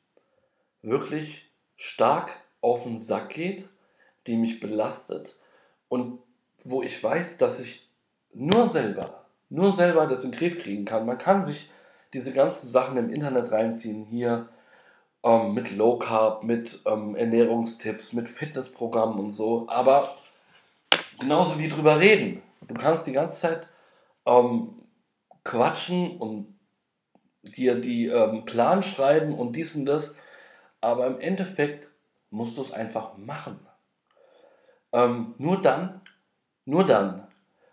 wirklich 0.82 1.52
stark 1.76 2.32
auf 2.62 2.84
den 2.84 3.00
Sack 3.00 3.30
geht, 3.30 3.68
die 4.28 4.36
mich 4.36 4.60
belastet 4.60 5.36
und 5.88 6.20
wo 6.64 6.82
ich 6.82 7.02
weiß, 7.02 7.38
dass 7.38 7.60
ich 7.60 7.90
nur 8.34 8.70
selber, 8.70 9.26
nur 9.50 9.76
selber 9.76 10.08
das 10.08 10.24
in 10.24 10.32
den 10.32 10.40
Griff 10.40 10.60
kriegen 10.60 10.86
kann. 10.86 11.06
Man 11.06 11.18
kann 11.18 11.46
sich 11.46 11.70
diese 12.14 12.32
ganzen 12.32 12.68
Sachen 12.68 12.98
im 12.98 13.10
Internet 13.10 13.52
reinziehen, 13.52 14.06
hier 14.06 14.50
ähm, 15.24 15.54
mit 15.54 15.72
Low 15.72 15.98
Carb, 15.98 16.44
mit 16.44 16.82
ähm, 16.86 17.16
Ernährungstipps, 17.16 18.14
mit 18.14 18.28
Fitnessprogrammen 18.28 19.20
und 19.20 19.32
so, 19.32 19.66
aber 19.68 20.16
genauso 21.20 21.60
wie 21.60 21.70
drüber 21.70 22.00
reden. 22.00 22.42
Du 22.68 22.74
kannst 22.76 23.08
die 23.08 23.14
ganze 23.14 23.40
Zeit 23.40 23.68
ähm, 24.26 24.76
quatschen 25.44 26.18
und 26.18 26.60
dir 27.44 27.76
die 27.76 28.08
ähm, 28.08 28.46
Plan 28.46 28.84
schreiben 28.84 29.34
und 29.34 29.56
dies 29.56 29.76
und 29.76 29.86
das, 29.86 30.16
aber 30.82 31.08
im 31.08 31.20
Endeffekt 31.20 31.88
musst 32.32 32.58
du 32.58 32.62
es 32.62 32.72
einfach 32.72 33.18
machen. 33.18 33.60
Ähm, 34.92 35.36
nur 35.38 35.62
dann, 35.62 36.02
nur 36.66 36.86
dann. 36.86 37.28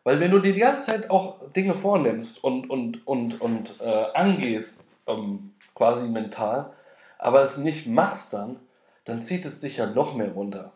Weil 0.04 0.20
wenn 0.20 0.30
du 0.30 0.38
dir 0.38 0.52
die 0.52 0.60
ganze 0.60 0.86
Zeit 0.86 1.10
auch 1.10 1.50
Dinge 1.52 1.74
vornimmst 1.74 2.42
und, 2.42 2.70
und, 2.70 3.06
und, 3.06 3.40
und 3.40 3.80
äh, 3.80 4.04
angehst, 4.14 4.82
ähm, 5.06 5.54
quasi 5.74 6.06
mental, 6.08 6.72
aber 7.18 7.42
es 7.42 7.58
nicht 7.58 7.86
machst 7.86 8.32
dann, 8.32 8.60
dann 9.04 9.22
zieht 9.22 9.44
es 9.44 9.60
dich 9.60 9.78
ja 9.78 9.86
noch 9.86 10.14
mehr 10.14 10.32
runter. 10.32 10.72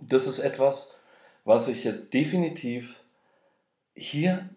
Das 0.00 0.26
ist 0.26 0.38
etwas, 0.38 0.88
was 1.44 1.68
ich 1.68 1.84
jetzt 1.84 2.12
definitiv 2.12 3.00
hier 3.94 4.48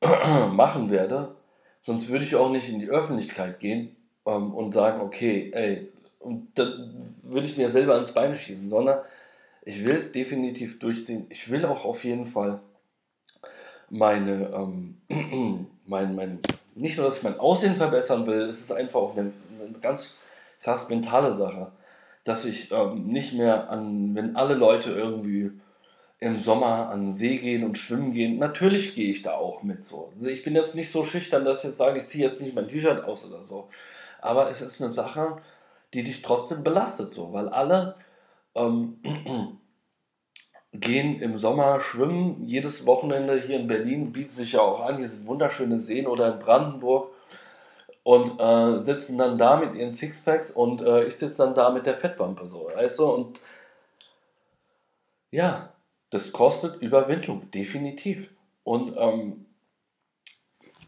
machen 0.00 0.90
werde, 0.90 1.36
sonst 1.82 2.08
würde 2.08 2.24
ich 2.24 2.36
auch 2.36 2.50
nicht 2.50 2.68
in 2.68 2.80
die 2.80 2.88
Öffentlichkeit 2.88 3.60
gehen 3.60 3.96
ähm, 4.26 4.54
und 4.54 4.72
sagen, 4.72 5.00
okay, 5.00 5.50
ey, 5.54 5.92
und 6.18 6.58
dann 6.58 7.14
würde 7.22 7.46
ich 7.46 7.56
mir 7.56 7.68
selber 7.68 7.94
ans 7.94 8.12
Bein 8.12 8.36
schießen, 8.36 8.68
sondern 8.70 9.00
ich 9.62 9.84
will 9.84 9.96
es 9.96 10.12
definitiv 10.12 10.78
durchziehen. 10.78 11.26
Ich 11.30 11.50
will 11.50 11.64
auch 11.64 11.84
auf 11.84 12.04
jeden 12.04 12.26
Fall 12.26 12.60
meine, 13.90 14.50
ähm, 14.54 15.00
mein, 15.86 16.14
mein, 16.14 16.40
nicht 16.74 16.96
nur, 16.96 17.06
dass 17.06 17.18
ich 17.18 17.22
mein 17.22 17.38
Aussehen 17.38 17.76
verbessern 17.76 18.26
will, 18.26 18.42
es 18.42 18.60
ist 18.60 18.72
einfach 18.72 19.00
auch 19.00 19.16
eine, 19.16 19.32
eine 19.60 19.78
ganz 19.80 20.16
krass 20.62 20.88
mentale 20.88 21.32
Sache, 21.32 21.72
dass 22.24 22.44
ich 22.44 22.72
ähm, 22.72 23.06
nicht 23.06 23.34
mehr 23.34 23.70
an, 23.70 24.14
wenn 24.14 24.36
alle 24.36 24.54
Leute 24.54 24.90
irgendwie 24.90 25.52
im 26.20 26.36
Sommer 26.36 26.90
an 26.90 27.06
den 27.06 27.12
See 27.12 27.38
gehen 27.38 27.64
und 27.64 27.78
schwimmen 27.78 28.12
gehen, 28.12 28.38
natürlich 28.38 28.94
gehe 28.94 29.10
ich 29.10 29.22
da 29.22 29.34
auch 29.34 29.62
mit 29.62 29.84
so. 29.84 30.12
Also 30.16 30.28
ich 30.28 30.42
bin 30.42 30.56
jetzt 30.56 30.74
nicht 30.74 30.90
so 30.90 31.04
schüchtern, 31.04 31.44
dass 31.44 31.58
ich 31.58 31.64
jetzt 31.70 31.78
sage, 31.78 32.00
ich 32.00 32.08
ziehe 32.08 32.24
jetzt 32.24 32.40
nicht 32.40 32.54
mein 32.54 32.66
T-Shirt 32.66 33.04
aus 33.04 33.24
oder 33.24 33.44
so. 33.44 33.68
Aber 34.20 34.50
es 34.50 34.60
ist 34.60 34.82
eine 34.82 34.90
Sache, 34.90 35.36
die 35.94 36.02
dich 36.02 36.22
trotzdem 36.22 36.62
belastet, 36.62 37.14
so, 37.14 37.32
weil 37.32 37.48
alle 37.48 37.96
ähm, 38.54 38.98
gehen 40.72 41.20
im 41.20 41.38
Sommer 41.38 41.80
schwimmen. 41.80 42.46
Jedes 42.46 42.86
Wochenende 42.86 43.40
hier 43.40 43.58
in 43.58 43.66
Berlin 43.68 44.12
bietet 44.12 44.32
sich 44.32 44.52
ja 44.52 44.60
auch 44.60 44.80
an. 44.80 44.98
Hier 44.98 45.08
sind 45.08 45.26
wunderschöne 45.26 45.78
Seen 45.78 46.06
oder 46.06 46.34
in 46.34 46.38
Brandenburg. 46.38 47.12
Und 48.02 48.40
äh, 48.40 48.82
sitzen 48.84 49.18
dann 49.18 49.36
da 49.36 49.56
mit 49.56 49.74
ihren 49.74 49.92
Sixpacks 49.92 50.50
und 50.50 50.80
äh, 50.80 51.04
ich 51.04 51.16
sitze 51.16 51.38
dann 51.38 51.54
da 51.54 51.68
mit 51.68 51.84
der 51.84 51.94
Fettwampe 51.94 52.46
so, 52.46 52.70
weißt 52.74 53.00
du? 53.00 53.04
Und 53.04 53.40
ja, 55.30 55.74
das 56.08 56.32
kostet 56.32 56.80
Überwindung, 56.80 57.50
definitiv. 57.50 58.30
Und 58.64 58.96
ähm, 58.96 59.44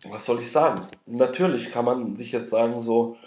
was 0.04 0.24
soll 0.24 0.40
ich 0.40 0.50
sagen? 0.50 0.80
Natürlich 1.04 1.70
kann 1.70 1.84
man 1.84 2.16
sich 2.16 2.32
jetzt 2.32 2.48
sagen, 2.48 2.80
so, 2.80 3.18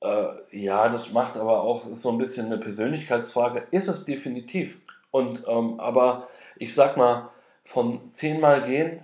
äh, 0.00 0.26
ja, 0.50 0.88
das 0.88 1.12
macht 1.12 1.36
aber 1.36 1.62
auch 1.62 1.84
so 1.92 2.10
ein 2.10 2.18
bisschen 2.18 2.46
eine 2.46 2.58
Persönlichkeitsfrage. 2.58 3.66
Ist 3.70 3.88
es 3.88 4.04
definitiv. 4.04 4.80
Und 5.10 5.44
ähm, 5.46 5.80
aber 5.80 6.28
ich 6.56 6.74
sag 6.74 6.96
mal, 6.96 7.30
von 7.64 8.10
zehnmal 8.10 8.62
gehen, 8.62 9.02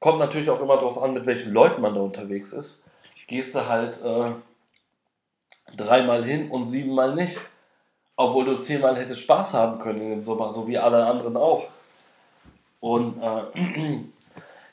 kommt 0.00 0.18
natürlich 0.18 0.50
auch 0.50 0.60
immer 0.60 0.76
darauf 0.76 1.00
an, 1.02 1.14
mit 1.14 1.26
welchen 1.26 1.52
Leuten 1.52 1.82
man 1.82 1.94
da 1.94 2.00
unterwegs 2.00 2.52
ist. 2.52 2.78
Gehst 3.26 3.54
du 3.54 3.66
halt 3.66 4.00
äh, 4.02 4.32
dreimal 5.76 6.24
hin 6.24 6.50
und 6.50 6.68
siebenmal 6.68 7.14
nicht. 7.14 7.36
Obwohl 8.16 8.46
du 8.46 8.62
zehnmal 8.62 8.96
hättest 8.96 9.20
Spaß 9.20 9.54
haben 9.54 9.80
können 9.80 10.00
in 10.00 10.10
dem 10.10 10.22
Sommer, 10.22 10.52
so 10.52 10.66
wie 10.66 10.78
alle 10.78 11.06
anderen 11.06 11.36
auch. 11.36 11.68
Und 12.80 13.22
äh, 13.22 14.00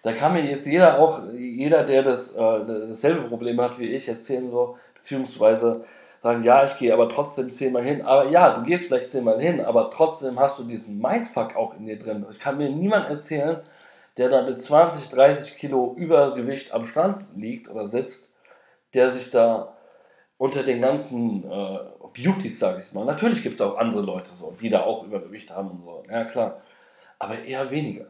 da 0.03 0.13
kann 0.13 0.33
mir 0.33 0.43
jetzt 0.43 0.65
jeder 0.65 0.99
auch, 0.99 1.21
jeder, 1.33 1.83
der 1.83 2.01
das, 2.01 2.35
äh, 2.35 2.65
dasselbe 2.65 3.27
Problem 3.27 3.61
hat 3.61 3.77
wie 3.77 3.93
ich, 3.93 4.07
erzählen 4.07 4.49
so, 4.49 4.77
beziehungsweise 5.05 5.85
sagen, 6.23 6.43
ja, 6.43 6.65
ich 6.65 6.77
gehe 6.77 6.91
aber 6.91 7.07
trotzdem 7.07 7.51
zehnmal 7.51 7.83
hin. 7.83 8.01
Aber 8.01 8.29
ja, 8.29 8.57
du 8.57 8.63
gehst 8.63 8.87
vielleicht 8.87 9.11
zehnmal 9.11 9.39
hin, 9.39 9.61
aber 9.61 9.91
trotzdem 9.91 10.39
hast 10.39 10.57
du 10.57 10.63
diesen 10.63 10.99
Mindfuck 10.99 11.55
auch 11.55 11.75
in 11.77 11.85
dir 11.85 11.99
drin. 11.99 12.25
Ich 12.31 12.39
kann 12.39 12.57
mir 12.57 12.69
niemand 12.69 13.07
erzählen, 13.09 13.59
der 14.17 14.29
da 14.29 14.41
mit 14.41 14.59
20, 14.59 15.09
30 15.09 15.57
Kilo 15.57 15.93
Übergewicht 15.95 16.73
am 16.73 16.85
Strand 16.85 17.27
liegt 17.35 17.69
oder 17.69 17.87
sitzt, 17.87 18.31
der 18.95 19.11
sich 19.11 19.29
da 19.29 19.75
unter 20.37 20.63
den 20.63 20.81
ganzen 20.81 21.43
äh, 21.43 21.79
Beauties, 22.13 22.59
sag 22.59 22.79
ich 22.79 22.93
mal, 22.93 23.05
natürlich 23.05 23.43
gibt 23.43 23.55
es 23.55 23.61
auch 23.61 23.77
andere 23.77 24.01
Leute 24.01 24.31
so, 24.33 24.53
die 24.59 24.69
da 24.69 24.81
auch 24.81 25.03
Übergewicht 25.03 25.51
haben 25.51 25.69
und 25.69 25.83
so, 25.83 26.03
ja 26.09 26.23
klar, 26.23 26.61
aber 27.19 27.43
eher 27.43 27.69
weniger. 27.71 28.05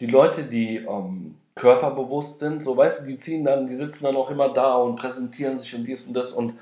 Die 0.00 0.06
Leute, 0.06 0.44
die 0.44 0.76
ähm, 0.76 1.38
körperbewusst 1.54 2.40
sind, 2.40 2.62
so 2.62 2.76
weißt 2.76 3.00
du, 3.00 3.04
die 3.06 3.18
ziehen 3.18 3.44
dann, 3.44 3.66
die 3.66 3.76
sitzen 3.76 4.04
dann 4.04 4.16
auch 4.16 4.30
immer 4.30 4.52
da 4.52 4.76
und 4.76 4.96
präsentieren 4.96 5.58
sich 5.58 5.74
und 5.74 5.84
dies 5.84 6.06
und 6.06 6.14
das 6.14 6.32
und 6.32 6.54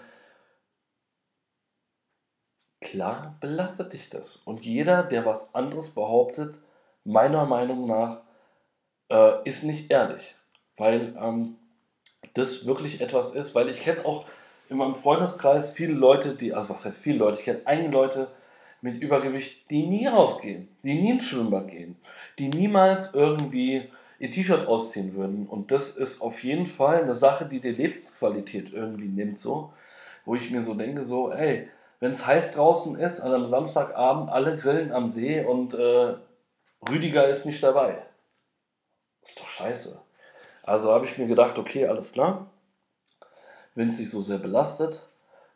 klar 2.80 3.36
belastet 3.40 3.92
dich 3.92 4.10
das. 4.10 4.36
Und 4.44 4.60
jeder, 4.60 5.02
der 5.02 5.24
was 5.26 5.54
anderes 5.54 5.90
behauptet, 5.90 6.56
meiner 7.04 7.46
Meinung 7.46 7.86
nach, 7.86 8.22
äh, 9.10 9.48
ist 9.48 9.62
nicht 9.62 9.90
ehrlich. 9.90 10.34
Weil 10.76 11.14
ähm, 11.20 11.56
das 12.34 12.66
wirklich 12.66 13.00
etwas 13.00 13.32
ist, 13.32 13.54
weil 13.54 13.68
ich 13.68 13.80
kenne 13.80 14.04
auch 14.04 14.26
in 14.68 14.76
meinem 14.76 14.94
Freundeskreis 14.94 15.70
viele 15.70 15.94
Leute, 15.94 16.34
die, 16.34 16.54
also 16.54 16.70
was 16.70 16.84
heißt 16.84 17.00
viele 17.00 17.18
Leute, 17.18 17.38
ich 17.38 17.44
kenne 17.44 17.60
einige 17.64 17.90
Leute 17.90 18.28
mit 18.80 19.02
Übergewicht, 19.02 19.68
die 19.70 19.86
nie 19.86 20.06
rausgehen, 20.06 20.68
die 20.82 20.94
nie 20.94 21.10
ins 21.10 21.24
Schwimmbad 21.24 21.68
gehen, 21.68 21.96
die 22.38 22.48
niemals 22.48 23.12
irgendwie 23.12 23.90
ihr 24.20 24.30
T-Shirt 24.30 24.68
ausziehen 24.68 25.14
würden. 25.14 25.48
Und 25.48 25.72
das 25.72 25.96
ist 25.96 26.20
auf 26.20 26.44
jeden 26.44 26.66
Fall 26.66 27.02
eine 27.02 27.16
Sache, 27.16 27.46
die 27.46 27.58
die 27.58 27.72
Lebensqualität 27.72 28.72
irgendwie 28.72 29.08
nimmt, 29.08 29.38
so, 29.38 29.72
wo 30.24 30.36
ich 30.36 30.50
mir 30.50 30.62
so 30.62 30.74
denke, 30.74 31.04
so, 31.04 31.32
ey, 31.32 31.68
wenn 31.98 32.12
es 32.12 32.26
heiß 32.26 32.52
draußen 32.52 32.96
ist, 32.96 33.20
an 33.20 33.32
einem 33.32 33.48
Samstagabend, 33.48 34.30
alle 34.30 34.56
grillen 34.56 34.92
am 34.92 35.10
See 35.10 35.42
und 35.44 35.74
äh, 35.74 36.14
Rüdiger 36.88 37.26
ist 37.28 37.46
nicht 37.46 37.62
dabei. 37.62 38.02
ist 39.22 39.40
doch 39.40 39.48
scheiße. 39.48 39.98
Also 40.62 40.92
habe 40.92 41.06
ich 41.06 41.18
mir 41.18 41.26
gedacht, 41.26 41.58
okay, 41.58 41.86
alles 41.86 42.12
klar. 42.12 42.50
Wenn 43.74 43.88
es 43.88 43.96
dich 43.96 44.10
so 44.10 44.20
sehr 44.20 44.38
belastet, 44.38 45.06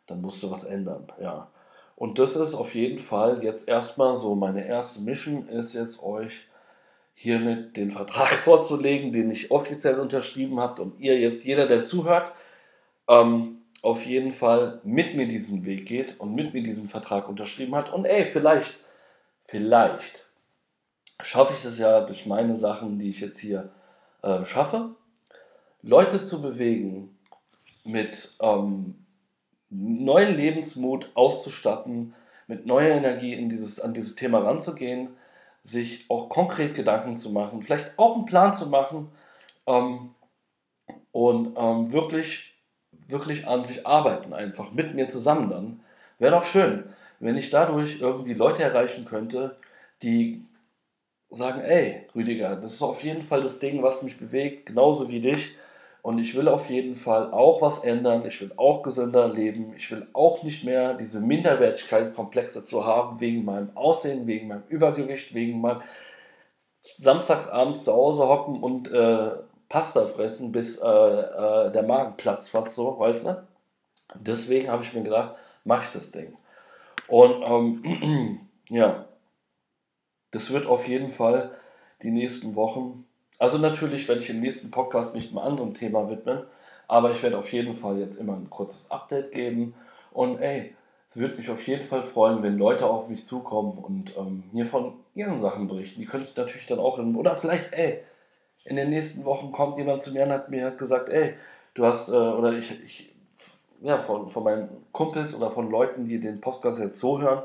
dann 0.07 0.21
musst 0.21 0.41
du 0.41 0.49
was 0.49 0.63
ändern. 0.63 1.07
Ja. 1.21 1.49
Und 1.95 2.17
das 2.17 2.35
ist 2.35 2.55
auf 2.55 2.73
jeden 2.73 2.99
Fall 2.99 3.43
jetzt 3.43 3.67
erstmal 3.67 4.17
so 4.17 4.33
meine 4.35 4.65
erste 4.65 5.01
Mission 5.01 5.47
ist 5.47 5.73
jetzt 5.73 6.01
euch 6.01 6.47
hiermit 7.15 7.75
den 7.77 7.89
Vertrag 7.89 8.29
vorzulegen, 8.37 9.11
den 9.11 9.31
ich 9.31 9.49
offiziell 9.49 9.99
unterschrieben 9.99 10.59
habt 10.59 10.79
und 10.79 10.99
ihr 10.99 11.17
jetzt, 11.19 11.43
jeder, 11.43 11.67
der 11.67 11.85
zuhört, 11.85 12.31
ähm, 13.07 13.61
auf 13.81 14.05
jeden 14.05 14.31
Fall 14.31 14.81
mit 14.83 15.15
mir 15.15 15.27
diesen 15.27 15.65
Weg 15.65 15.85
geht 15.85 16.19
und 16.19 16.35
mit 16.35 16.53
mir 16.53 16.61
diesen 16.61 16.87
Vertrag 16.87 17.29
unterschrieben 17.29 17.75
hat. 17.75 17.93
Und 17.93 18.05
ey, 18.05 18.25
vielleicht, 18.25 18.77
vielleicht 19.45 20.25
schaffe 21.21 21.53
ich 21.57 21.63
es 21.63 21.77
ja 21.79 22.01
durch 22.01 22.25
meine 22.25 22.55
Sachen, 22.55 22.99
die 22.99 23.09
ich 23.09 23.21
jetzt 23.21 23.39
hier 23.39 23.71
äh, 24.21 24.43
schaffe, 24.45 24.95
Leute 25.81 26.25
zu 26.25 26.41
bewegen, 26.41 27.15
mit 27.83 28.35
ähm, 28.41 29.05
neuen 29.69 30.35
Lebensmut 30.35 31.11
auszustatten, 31.13 32.15
mit 32.47 32.65
neuer 32.65 32.95
Energie 32.95 33.33
in 33.33 33.49
dieses, 33.49 33.79
an 33.79 33.93
dieses 33.93 34.15
Thema 34.15 34.39
ranzugehen, 34.39 35.09
sich 35.65 36.05
auch 36.09 36.29
konkret 36.29 36.75
Gedanken 36.75 37.17
zu 37.17 37.29
machen, 37.31 37.63
vielleicht 37.63 37.97
auch 37.97 38.15
einen 38.15 38.25
Plan 38.25 38.55
zu 38.55 38.67
machen 38.67 39.09
ähm, 39.67 40.11
und 41.11 41.57
ähm, 41.57 41.91
wirklich 41.91 42.55
wirklich 43.07 43.47
an 43.47 43.65
sich 43.65 43.85
arbeiten, 43.85 44.33
einfach 44.33 44.71
mit 44.71 44.95
mir 44.95 45.09
zusammen 45.09 45.49
dann. 45.49 45.79
Wäre 46.19 46.31
doch 46.31 46.45
schön, 46.45 46.85
wenn 47.19 47.37
ich 47.37 47.49
dadurch 47.49 47.99
irgendwie 47.99 48.33
Leute 48.33 48.63
erreichen 48.63 49.05
könnte, 49.05 49.55
die 50.01 50.45
sagen, 51.29 51.61
ey, 51.61 52.07
Rüdiger, 52.15 52.55
das 52.55 52.73
ist 52.73 52.81
auf 52.81 53.03
jeden 53.03 53.23
Fall 53.23 53.41
das 53.41 53.59
Ding, 53.59 53.83
was 53.83 54.03
mich 54.03 54.17
bewegt, 54.17 54.67
genauso 54.67 55.09
wie 55.09 55.19
dich. 55.19 55.55
Und 56.05 56.19
ich 56.19 56.35
will 56.35 56.47
auf 56.49 56.69
jeden 56.69 56.95
Fall 56.95 57.31
auch 57.31 57.63
was 57.63 57.83
ändern. 57.83 58.27
Ich 58.27 58.39
will 58.39 58.51
auch 58.57 58.83
gesünder 58.83 59.27
leben. 59.27 59.73
Ich 59.75 59.89
will 59.89 60.05
auch 60.13 60.43
nicht 60.43 60.63
mehr 60.63 60.93
diese 60.93 61.19
Minderwertigkeitskomplexe 61.19 62.61
zu 62.61 62.85
haben 62.85 63.19
wegen 63.19 63.43
meinem 63.43 63.75
Aussehen, 63.75 64.27
wegen 64.27 64.47
meinem 64.47 64.61
Übergewicht, 64.69 65.33
wegen 65.33 65.61
meinem 65.61 65.81
samstagsabends 66.99 67.85
zu 67.85 67.91
Hause 67.91 68.27
hocken 68.27 68.61
und 68.61 68.87
äh, 68.91 69.31
Pasta 69.67 70.05
fressen, 70.05 70.51
bis 70.51 70.77
äh, 70.77 70.87
äh, 70.87 71.71
der 71.71 71.81
Magen 71.81 72.15
platzt, 72.17 72.51
fast 72.51 72.75
so, 72.75 72.99
weißt 72.99 73.25
du? 73.25 73.47
Deswegen 74.13 74.69
habe 74.69 74.83
ich 74.83 74.93
mir 74.93 75.01
gedacht, 75.01 75.33
mach 75.63 75.85
ich 75.85 75.91
das 75.91 76.11
Ding. 76.11 76.37
Und 77.07 77.41
ähm, 77.41 78.47
ja, 78.69 79.05
das 80.29 80.51
wird 80.51 80.67
auf 80.67 80.87
jeden 80.87 81.09
Fall 81.09 81.55
die 82.03 82.11
nächsten 82.11 82.53
Wochen. 82.53 83.07
Also 83.39 83.57
natürlich 83.57 84.07
werde 84.07 84.21
ich 84.21 84.29
im 84.29 84.39
nächsten 84.39 84.71
Podcast 84.71 85.13
mich 85.13 85.29
einem 85.29 85.39
anderen 85.39 85.73
Thema 85.73 86.09
widmen, 86.09 86.43
aber 86.87 87.11
ich 87.11 87.21
werde 87.21 87.37
auf 87.37 87.51
jeden 87.51 87.75
Fall 87.75 87.99
jetzt 87.99 88.17
immer 88.17 88.33
ein 88.33 88.49
kurzes 88.49 88.89
Update 88.89 89.31
geben. 89.31 89.73
Und 90.11 90.39
ey, 90.39 90.73
es 91.09 91.17
würde 91.17 91.35
mich 91.35 91.49
auf 91.49 91.65
jeden 91.67 91.83
Fall 91.83 92.03
freuen, 92.03 92.43
wenn 92.43 92.57
Leute 92.57 92.85
auf 92.85 93.09
mich 93.09 93.25
zukommen 93.25 93.77
und 93.77 94.15
ähm, 94.17 94.43
mir 94.51 94.65
von 94.65 94.93
ihren 95.13 95.41
Sachen 95.41 95.67
berichten. 95.67 95.99
Die 95.99 96.05
könnte 96.05 96.27
ich 96.29 96.35
natürlich 96.35 96.67
dann 96.67 96.79
auch 96.79 96.99
in, 96.99 97.15
oder 97.15 97.35
vielleicht, 97.35 97.73
ey, 97.73 97.99
in 98.63 98.77
den 98.77 98.89
nächsten 98.89 99.25
Wochen 99.25 99.51
kommt 99.51 99.77
jemand 99.77 100.03
zu 100.03 100.11
mir 100.11 100.23
und 100.23 100.31
hat 100.31 100.49
mir 100.49 100.71
gesagt, 100.71 101.09
ey, 101.09 101.35
du 101.73 101.85
hast, 101.85 102.09
äh, 102.09 102.11
oder 102.11 102.53
ich, 102.53 102.71
ich, 102.83 103.13
ja, 103.81 103.97
von, 103.97 104.29
von 104.29 104.43
meinen 104.43 104.69
Kumpels 104.91 105.35
oder 105.35 105.51
von 105.51 105.69
Leuten, 105.69 106.07
die 106.07 106.19
den 106.19 106.41
Podcast 106.41 106.79
jetzt 106.79 106.99
so 106.99 107.21
hören, 107.21 107.43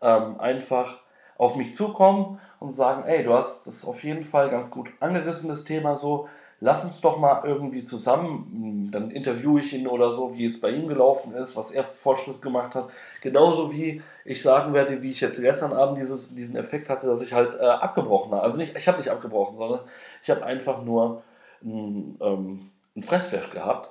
ähm, 0.00 0.38
einfach 0.38 1.01
auf 1.42 1.56
mich 1.56 1.74
zukommen 1.74 2.38
und 2.60 2.70
sagen, 2.70 3.02
ey, 3.02 3.24
du 3.24 3.34
hast 3.34 3.66
das 3.66 3.84
auf 3.84 4.04
jeden 4.04 4.22
Fall 4.22 4.48
ganz 4.48 4.70
gut 4.70 4.90
angerissen, 5.00 5.48
das 5.48 5.64
Thema 5.64 5.96
so, 5.96 6.28
lass 6.60 6.84
uns 6.84 7.00
doch 7.00 7.18
mal 7.18 7.42
irgendwie 7.44 7.84
zusammen, 7.84 8.90
dann 8.92 9.10
interviewe 9.10 9.58
ich 9.58 9.72
ihn 9.72 9.88
oder 9.88 10.12
so, 10.12 10.34
wie 10.34 10.44
es 10.44 10.60
bei 10.60 10.70
ihm 10.70 10.86
gelaufen 10.86 11.34
ist, 11.34 11.56
was 11.56 11.72
er 11.72 11.82
Fortschritt 11.82 12.40
gemacht 12.42 12.76
hat. 12.76 12.90
Genauso 13.22 13.72
wie 13.72 14.02
ich 14.24 14.40
sagen 14.40 14.72
werde, 14.72 15.02
wie 15.02 15.10
ich 15.10 15.20
jetzt 15.20 15.40
gestern 15.40 15.72
Abend 15.72 15.98
dieses, 15.98 16.32
diesen 16.32 16.54
Effekt 16.54 16.88
hatte, 16.88 17.08
dass 17.08 17.22
ich 17.22 17.32
halt 17.32 17.54
äh, 17.54 17.64
abgebrochen 17.64 18.30
habe. 18.30 18.44
Also 18.44 18.56
nicht, 18.56 18.76
ich 18.76 18.86
habe 18.86 18.98
nicht 18.98 19.10
abgebrochen, 19.10 19.58
sondern 19.58 19.80
ich 20.22 20.30
habe 20.30 20.44
einfach 20.46 20.84
nur 20.84 21.24
ein, 21.64 22.18
ähm, 22.20 22.70
ein 22.94 23.02
Fressflash 23.02 23.50
gehabt, 23.50 23.90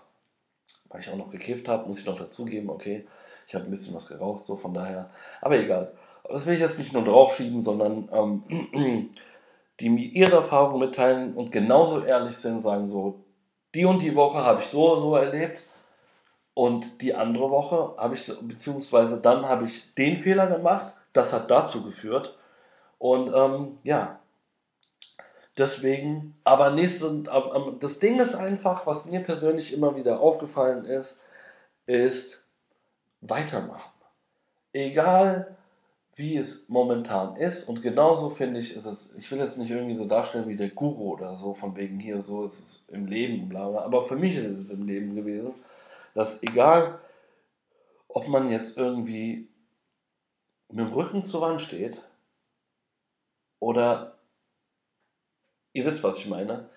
weil 0.87 1.01
ich 1.01 1.09
auch 1.09 1.17
noch 1.17 1.29
gekifft 1.29 1.67
habe, 1.67 1.85
muss 1.85 1.99
ich 1.99 2.05
noch 2.05 2.15
dazugeben, 2.15 2.69
okay. 2.69 3.05
Ich 3.45 3.55
habe 3.55 3.65
ein 3.65 3.71
bisschen 3.71 3.93
was 3.93 4.07
geraucht, 4.07 4.45
so 4.45 4.55
von 4.55 4.73
daher. 4.73 5.09
Aber 5.41 5.59
egal. 5.59 5.91
Das 6.29 6.45
will 6.45 6.53
ich 6.53 6.59
jetzt 6.59 6.77
nicht 6.77 6.93
nur 6.93 7.03
draufschieben, 7.03 7.63
sondern 7.63 8.09
ähm, 8.11 9.09
die 9.79 9.89
mir 9.89 10.05
ihre 10.05 10.35
Erfahrungen 10.35 10.79
mitteilen 10.79 11.33
und 11.33 11.51
genauso 11.51 12.03
ehrlich 12.03 12.37
sind, 12.37 12.63
sagen 12.63 12.89
so, 12.89 13.23
die 13.73 13.85
und 13.85 14.01
die 14.01 14.15
Woche 14.15 14.43
habe 14.43 14.61
ich 14.61 14.67
so 14.67 14.99
so 14.99 15.15
erlebt 15.15 15.63
und 16.53 17.01
die 17.01 17.15
andere 17.15 17.49
Woche 17.49 17.95
habe 17.97 18.15
ich, 18.15 18.31
beziehungsweise 18.41 19.21
dann 19.21 19.47
habe 19.47 19.65
ich 19.65 19.93
den 19.95 20.17
Fehler 20.17 20.47
gemacht, 20.47 20.93
das 21.13 21.33
hat 21.33 21.49
dazu 21.49 21.83
geführt 21.83 22.37
und 22.97 23.33
ähm, 23.33 23.77
ja, 23.83 24.19
deswegen, 25.57 26.35
aber 26.43 26.71
nächste, 26.71 27.23
das 27.79 27.99
Ding 27.99 28.19
ist 28.19 28.35
einfach, 28.35 28.85
was 28.85 29.05
mir 29.05 29.21
persönlich 29.21 29.73
immer 29.73 29.95
wieder 29.95 30.19
aufgefallen 30.19 30.85
ist, 30.85 31.19
ist 31.85 32.43
weitermachen. 33.21 33.91
Egal, 34.73 35.57
wie 36.21 36.37
es 36.37 36.69
momentan 36.69 37.35
ist. 37.35 37.67
Und 37.67 37.81
genauso 37.81 38.29
finde 38.29 38.59
ich, 38.59 38.77
ist 38.77 38.85
es, 38.85 39.09
ich 39.17 39.29
will 39.31 39.39
jetzt 39.39 39.57
nicht 39.57 39.71
irgendwie 39.71 39.97
so 39.97 40.05
darstellen 40.05 40.47
wie 40.47 40.55
der 40.55 40.69
Guru 40.69 41.13
oder 41.13 41.35
so, 41.35 41.53
von 41.53 41.75
wegen 41.75 41.99
hier, 41.99 42.21
so 42.21 42.45
ist 42.45 42.59
es 42.59 42.85
im 42.87 43.07
Leben, 43.07 43.49
bla 43.49 43.67
bla. 43.67 43.81
Aber 43.81 44.05
für 44.05 44.15
mich 44.15 44.35
ist 44.35 44.57
es 44.57 44.69
im 44.69 44.85
Leben 44.85 45.15
gewesen, 45.15 45.53
dass 46.13 46.41
egal, 46.43 46.99
ob 48.07 48.27
man 48.27 48.51
jetzt 48.51 48.77
irgendwie 48.77 49.49
mit 50.69 50.87
dem 50.87 50.93
Rücken 50.93 51.23
zur 51.25 51.41
Wand 51.41 51.59
steht 51.59 52.01
oder 53.59 54.15
ihr 55.73 55.85
wisst, 55.85 56.03
was 56.03 56.19
ich 56.19 56.27
meine, 56.27 56.69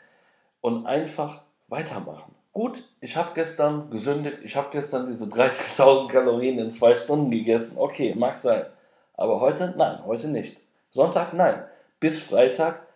und 0.61 0.87
einfach 0.87 1.43
weitermachen. 1.69 2.35
Gut, 2.53 2.85
ich 3.01 3.17
habe 3.17 3.33
gestern 3.35 3.91
gesündigt, 3.91 4.39
ich 4.45 4.57
habe 4.57 4.69
gestern 4.71 5.07
diese 5.07 5.25
30.000 5.25 6.09
Kalorien 6.09 6.59
in 6.59 6.73
zwei 6.73 6.95
Stunden 6.95 7.31
gegessen. 7.31 7.77
Okay, 7.77 8.15
mag 8.15 8.39
sein. 8.39 8.65
Aber 9.15 9.41
heute, 9.41 9.75
nein, 9.77 10.05
heute 10.05 10.29
nicht. 10.29 10.59
Sonntag, 10.91 11.33
nein. 11.33 11.65
Bis 12.01 12.23
Freitag, 12.23 12.87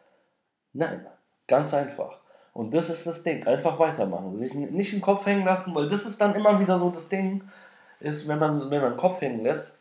nein. 0.72 1.06
Ganz 1.46 1.72
einfach. 1.72 2.20
Und 2.52 2.74
das 2.74 2.90
ist 2.90 3.06
das 3.06 3.22
Ding. 3.22 3.46
Einfach 3.46 3.78
weitermachen. 3.78 4.36
Sich 4.36 4.52
nicht 4.54 4.92
den 4.92 5.00
Kopf 5.00 5.26
hängen 5.26 5.44
lassen, 5.44 5.74
weil 5.74 5.88
das 5.88 6.04
ist 6.04 6.20
dann 6.20 6.34
immer 6.34 6.60
wieder 6.60 6.78
so 6.78 6.90
das 6.90 7.08
Ding, 7.08 7.48
ist, 8.00 8.28
wenn 8.28 8.38
man, 8.38 8.70
wenn 8.70 8.80
man 8.82 8.92
den 8.92 8.98
Kopf 8.98 9.20
hängen 9.20 9.42
lässt, 9.42 9.78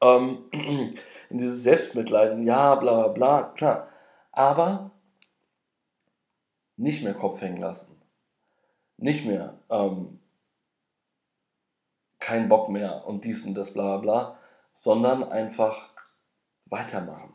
ähm, 0.00 0.44
in 0.52 1.38
dieses 1.38 1.62
Selbstmitleiden, 1.62 2.44
ja, 2.44 2.74
bla 2.74 3.08
bla 3.08 3.08
bla, 3.08 3.42
klar. 3.54 3.88
Aber 4.32 4.90
nicht 6.76 7.02
mehr 7.02 7.14
Kopf 7.14 7.40
hängen 7.40 7.60
lassen. 7.60 7.86
Nicht 8.98 9.24
mehr, 9.24 9.58
ähm, 9.70 10.20
kein 12.18 12.48
Bock 12.48 12.68
mehr 12.68 13.06
und 13.06 13.24
dies 13.24 13.44
und 13.44 13.54
das, 13.54 13.72
bla 13.72 13.96
bla 13.96 14.38
sondern 14.82 15.24
einfach 15.24 15.88
weitermachen. 16.66 17.32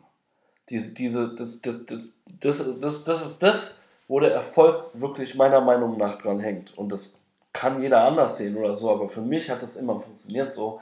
Diese, 0.68 0.90
diese, 0.90 1.34
das, 1.34 1.60
das, 1.60 1.84
das, 1.86 2.10
das, 2.26 2.80
das, 2.80 3.04
das 3.04 3.26
ist 3.26 3.42
das, 3.42 3.74
wo 4.06 4.20
der 4.20 4.32
Erfolg 4.32 4.90
wirklich 4.94 5.34
meiner 5.34 5.60
Meinung 5.60 5.96
nach 5.96 6.18
dran 6.18 6.40
hängt. 6.40 6.76
Und 6.76 6.90
das 6.90 7.14
kann 7.52 7.82
jeder 7.82 8.04
anders 8.04 8.36
sehen 8.36 8.56
oder 8.56 8.74
so, 8.74 8.90
aber 8.90 9.08
für 9.08 9.22
mich 9.22 9.50
hat 9.50 9.62
das 9.62 9.76
immer 9.76 9.98
funktioniert 9.98 10.52
so, 10.52 10.80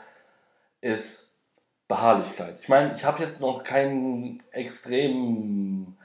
ist 0.81 1.33
Beharrlichkeit. 1.89 2.59
Ich 2.61 2.69
meine, 2.69 2.95
ich 2.95 3.05
habe 3.05 3.23
jetzt 3.23 3.41
noch 3.41 3.63
keinen 3.63 4.43
extrem 4.51 5.97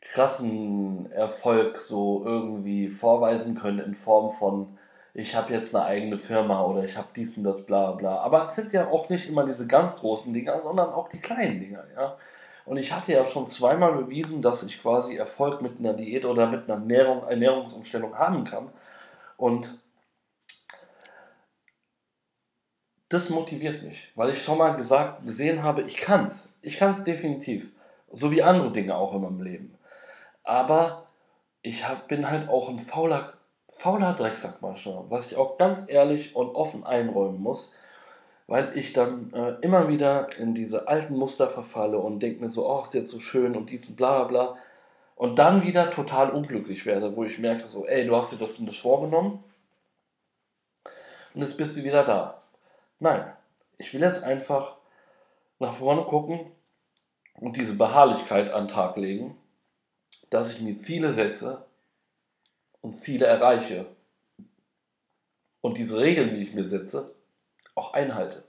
krassen 0.00 1.12
Erfolg 1.12 1.78
so 1.78 2.24
irgendwie 2.24 2.88
vorweisen 2.88 3.54
können 3.54 3.80
in 3.80 3.94
Form 3.94 4.32
von 4.32 4.78
ich 5.14 5.34
habe 5.34 5.52
jetzt 5.52 5.74
eine 5.74 5.84
eigene 5.84 6.18
Firma 6.18 6.64
oder 6.64 6.84
ich 6.84 6.96
habe 6.96 7.08
dies 7.14 7.36
und 7.36 7.44
das, 7.44 7.64
bla 7.64 7.92
bla. 7.92 8.18
Aber 8.18 8.46
es 8.46 8.56
sind 8.56 8.72
ja 8.72 8.88
auch 8.88 9.08
nicht 9.08 9.28
immer 9.28 9.44
diese 9.44 9.66
ganz 9.66 9.96
großen 9.96 10.32
Dinger, 10.32 10.58
sondern 10.60 10.90
auch 10.90 11.08
die 11.08 11.20
kleinen 11.20 11.60
Dinger, 11.60 11.84
ja. 11.94 12.16
Und 12.66 12.76
ich 12.76 12.92
hatte 12.92 13.12
ja 13.12 13.24
schon 13.24 13.48
zweimal 13.48 13.92
bewiesen, 13.94 14.42
dass 14.42 14.62
ich 14.62 14.80
quasi 14.80 15.16
Erfolg 15.16 15.60
mit 15.62 15.78
einer 15.80 15.94
Diät 15.94 16.24
oder 16.24 16.46
mit 16.46 16.64
einer 16.64 16.74
Ernährung, 16.74 17.26
Ernährungsumstellung 17.26 18.16
haben 18.16 18.44
kann. 18.44 18.68
Und 19.36 19.80
das 23.08 23.28
motiviert 23.30 23.82
mich, 23.82 24.12
weil 24.14 24.30
ich 24.30 24.42
schon 24.42 24.58
mal 24.58 24.76
gesagt, 24.76 25.26
gesehen 25.26 25.64
habe, 25.64 25.82
ich 25.82 25.96
kann 25.96 26.26
es. 26.26 26.48
Ich 26.62 26.76
kann 26.76 26.92
es 26.92 27.02
definitiv. 27.02 27.72
So 28.12 28.30
wie 28.30 28.42
andere 28.42 28.70
Dinge 28.70 28.94
auch 28.94 29.14
in 29.14 29.22
meinem 29.22 29.42
Leben. 29.42 29.78
Aber 30.44 31.06
ich 31.62 31.88
hab, 31.88 32.08
bin 32.08 32.30
halt 32.30 32.48
auch 32.48 32.68
ein 32.68 32.78
fauler 32.78 33.32
fauler 33.80 34.12
Drecksack 34.12 34.60
manchmal, 34.60 35.04
was 35.08 35.26
ich 35.26 35.38
auch 35.38 35.56
ganz 35.56 35.86
ehrlich 35.88 36.36
und 36.36 36.54
offen 36.54 36.84
einräumen 36.84 37.40
muss, 37.40 37.72
weil 38.46 38.76
ich 38.76 38.92
dann 38.92 39.32
äh, 39.32 39.54
immer 39.62 39.88
wieder 39.88 40.36
in 40.36 40.54
diese 40.54 40.86
alten 40.86 41.16
Muster 41.16 41.48
verfalle 41.48 41.96
und 41.96 42.20
denke 42.20 42.42
mir 42.42 42.50
so, 42.50 42.68
oh, 42.68 42.82
ist 42.82 42.92
jetzt 42.92 43.10
so 43.10 43.20
schön 43.20 43.56
und 43.56 43.70
dies 43.70 43.88
und 43.88 43.96
bla 43.96 44.24
bla 44.24 44.56
und 45.16 45.38
dann 45.38 45.62
wieder 45.62 45.90
total 45.90 46.30
unglücklich 46.30 46.84
werde, 46.84 47.16
wo 47.16 47.24
ich 47.24 47.38
merke 47.38 47.66
so, 47.68 47.86
ey, 47.86 48.06
du 48.06 48.14
hast 48.14 48.32
dir 48.32 48.36
das 48.36 48.58
und 48.58 48.66
das 48.66 48.76
vorgenommen 48.76 49.42
und 51.32 51.40
jetzt 51.40 51.56
bist 51.56 51.74
du 51.74 51.82
wieder 51.82 52.04
da. 52.04 52.42
Nein, 52.98 53.32
ich 53.78 53.94
will 53.94 54.02
jetzt 54.02 54.22
einfach 54.22 54.76
nach 55.58 55.72
vorne 55.72 56.02
gucken 56.02 56.52
und 57.34 57.56
diese 57.56 57.74
Beharrlichkeit 57.74 58.52
an 58.52 58.66
den 58.66 58.74
Tag 58.74 58.98
legen, 58.98 59.38
dass 60.28 60.52
ich 60.52 60.60
mir 60.60 60.76
Ziele 60.76 61.14
setze, 61.14 61.64
und 62.80 63.00
Ziele 63.02 63.26
erreiche 63.26 63.86
und 65.60 65.78
diese 65.78 65.98
Regeln, 65.98 66.34
die 66.34 66.42
ich 66.42 66.54
mir 66.54 66.68
setze, 66.68 67.14
auch 67.74 67.92
einhalte. 67.92 68.42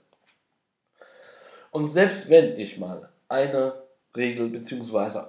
Und 1.70 1.88
selbst 1.88 2.28
wenn 2.28 2.58
ich 2.58 2.78
mal 2.78 3.08
eine 3.28 3.82
Regel 4.16 4.48
bzw. 4.48 5.26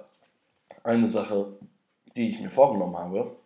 eine 0.82 1.08
Sache, 1.08 1.56
die 2.16 2.28
ich 2.28 2.40
mir 2.40 2.50
vorgenommen 2.50 2.96
habe, 2.96 3.36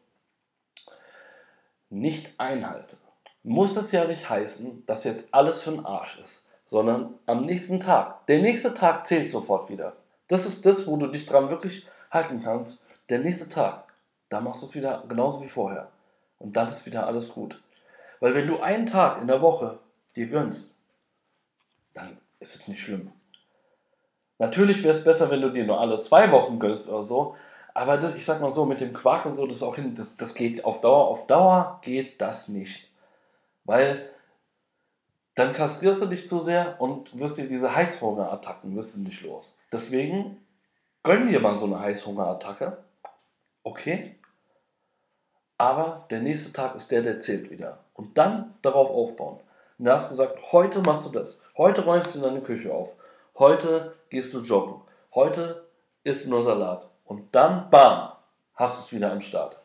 nicht 1.91 2.33
einhalte, 2.39 2.97
muss 3.43 3.75
das 3.75 3.93
ja 3.93 4.05
nicht 4.05 4.29
heißen, 4.29 4.85
dass 4.87 5.05
jetzt 5.05 5.27
alles 5.31 5.63
für 5.63 5.71
den 5.71 5.87
Arsch 5.87 6.19
ist, 6.19 6.45
sondern 6.67 7.15
am 7.27 7.47
nächsten 7.47 7.81
Tag. 7.81 8.27
Der 8.27 8.41
nächste 8.41 8.75
Tag 8.75 9.07
zählt 9.07 9.31
sofort 9.31 9.71
wieder. 9.71 9.97
Das 10.27 10.45
ist 10.45 10.67
das, 10.67 10.87
wo 10.87 10.97
du 10.97 11.07
dich 11.07 11.25
dran 11.25 11.49
wirklich 11.49 11.87
halten 12.11 12.43
kannst. 12.43 12.83
Der 13.09 13.21
nächste 13.21 13.49
Tag. 13.49 13.88
Da 14.29 14.41
machst 14.41 14.63
du 14.63 14.67
es 14.67 14.75
wieder 14.75 15.05
genauso 15.09 15.43
wie 15.43 15.49
vorher. 15.49 15.89
Und 16.39 16.57
dann 16.57 16.69
ist 16.69 16.87
wieder 16.87 17.07
alles 17.07 17.31
gut. 17.31 17.61
Weil 18.21 18.35
wenn 18.35 18.47
du 18.47 18.61
einen 18.61 18.87
Tag 18.87 19.21
in 19.21 19.27
der 19.27 19.41
Woche 19.41 19.79
dir 20.17 20.27
gönnst, 20.27 20.75
dann 21.95 22.19
ist 22.41 22.55
es 22.55 22.69
nicht 22.69 22.81
schlimm. 22.81 23.13
Natürlich 24.39 24.83
wäre 24.85 24.97
es 24.97 25.05
besser, 25.05 25.31
wenn 25.31 25.41
du 25.41 25.51
dir 25.51 25.65
nur 25.65 25.81
alle 25.81 26.01
zwei 26.01 26.31
Wochen 26.31 26.59
gönnst 26.59 26.89
oder 26.89 27.03
so. 27.03 27.37
Aber 27.75 27.97
das, 27.97 28.15
ich 28.15 28.25
sag 28.25 28.41
mal 28.41 28.53
so, 28.53 28.67
mit 28.67 28.81
dem 28.81 28.93
Quark 28.93 29.27
und 29.27 29.37
so, 29.37 29.47
das, 29.47 29.63
auch 29.63 29.77
hin, 29.77 29.95
das, 29.95 30.17
das 30.17 30.35
geht 30.35 30.65
auf 30.65 30.81
Dauer. 30.81 31.09
Auf 31.09 31.27
Dauer 31.27 31.81
geht 31.83 32.21
das 32.21 32.49
nicht. 32.49 32.91
Weil 33.65 34.09
dann 35.35 35.53
kastrierst 35.53 36.03
du 36.03 36.07
dich 36.07 36.29
zu 36.29 36.43
sehr 36.43 36.81
und 36.81 37.17
wirst 37.19 37.39
dir 37.39 37.47
diese 37.47 37.75
Heißhungerattacken 37.75 38.75
wirst 38.75 38.97
du 38.97 39.01
nicht 39.01 39.23
los. 39.23 39.55
Deswegen 39.73 40.45
gönn 41.05 41.29
dir 41.29 41.39
mal 41.39 41.57
so 41.57 41.67
eine 41.67 41.79
Heißhungerattacke. 41.79 42.79
Okay, 43.63 44.19
aber 45.59 46.07
der 46.11 46.21
nächste 46.21 46.53
Tag 46.53 46.77
ist 46.77 46.91
der, 46.91 47.03
der 47.03 47.19
zählt 47.19 47.51
wieder. 47.51 47.81
Und 47.95 48.17
dann 48.17 48.55
darauf 48.63 48.91
aufbauen. 48.91 49.39
Und 49.79 49.85
du 49.85 49.93
hast 49.93 50.09
gesagt, 50.09 50.53
heute 50.53 50.81
machst 50.81 51.07
du 51.07 51.11
das. 51.11 51.39
Heute 51.57 51.85
räumst 51.85 52.15
du 52.15 52.21
deine 52.21 52.41
Küche 52.41 52.73
auf. 52.73 52.95
Heute 53.37 53.95
gehst 54.09 54.33
du 54.33 54.41
joggen. 54.41 54.81
Heute 55.15 55.67
isst 56.05 56.29
nur 56.29 56.43
Salat. 56.43 56.89
Und 57.05 57.35
dann, 57.35 57.71
bam, 57.71 58.13
hast 58.55 58.79
du 58.79 58.85
es 58.85 58.93
wieder 58.93 59.11
am 59.11 59.21
Start. 59.21 59.61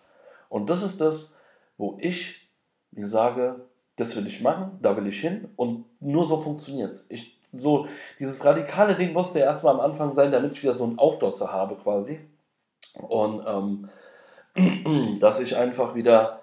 Und 0.49 0.69
das 0.69 0.81
ist 0.81 0.99
das, 0.99 1.31
wo 1.77 1.97
ich 1.99 2.49
mir 2.91 3.07
sage, 3.07 3.61
das 3.95 4.15
will 4.15 4.25
ich 4.27 4.41
machen, 4.41 4.79
da 4.81 4.97
will 4.97 5.07
ich 5.07 5.19
hin 5.19 5.49
und 5.55 5.85
nur 5.99 6.25
so 6.25 6.37
funktioniert 6.37 7.03
es. 7.09 7.25
So, 7.51 7.87
dieses 8.19 8.43
radikale 8.43 8.95
Ding 8.95 9.13
musste 9.13 9.39
ja 9.39 9.45
erstmal 9.45 9.75
am 9.75 9.79
Anfang 9.79 10.15
sein, 10.15 10.31
damit 10.31 10.53
ich 10.53 10.63
wieder 10.63 10.75
so 10.75 10.85
einen 10.85 10.97
Aufdotzer 10.97 11.51
habe 11.51 11.75
quasi. 11.75 12.19
Und 12.95 13.43
ähm, 13.45 13.89
dass 15.19 15.39
ich 15.39 15.55
einfach 15.55 15.95
wieder, 15.95 16.41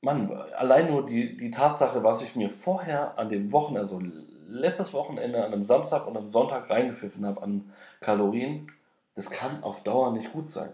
Mann, 0.00 0.30
allein 0.56 0.90
nur 0.90 1.06
die, 1.06 1.36
die 1.36 1.50
Tatsache, 1.50 2.02
was 2.02 2.22
ich 2.22 2.36
mir 2.36 2.50
vorher 2.50 3.18
an 3.18 3.28
dem 3.28 3.52
Wochenende, 3.52 3.82
also 3.82 4.02
letztes 4.48 4.92
Wochenende 4.92 5.44
an 5.44 5.52
einem 5.52 5.64
Samstag 5.64 6.06
und 6.06 6.16
am 6.16 6.30
Sonntag 6.30 6.68
reingepfiffen 6.70 7.26
habe 7.26 7.42
an 7.42 7.72
Kalorien, 8.00 8.70
das 9.14 9.30
kann 9.30 9.62
auf 9.62 9.82
Dauer 9.82 10.12
nicht 10.12 10.32
gut 10.32 10.50
sein. 10.50 10.70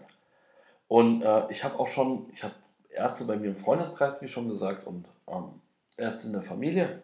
Und 0.87 1.21
äh, 1.21 1.43
ich 1.49 1.63
habe 1.63 1.77
auch 1.77 1.87
schon, 1.87 2.29
ich 2.33 2.43
habe 2.43 2.53
Ärzte 2.89 3.25
bei 3.25 3.35
mir 3.35 3.49
im 3.49 3.55
Freundeskreis, 3.55 4.21
wie 4.21 4.27
schon 4.27 4.49
gesagt, 4.49 4.87
und 4.87 5.05
ähm, 5.27 5.61
Ärzte 5.97 6.27
in 6.27 6.33
der 6.33 6.41
Familie, 6.41 7.01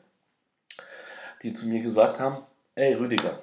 die 1.43 1.53
zu 1.53 1.67
mir 1.67 1.81
gesagt 1.81 2.19
haben, 2.19 2.43
ey 2.75 2.93
Rüdiger, 2.93 3.39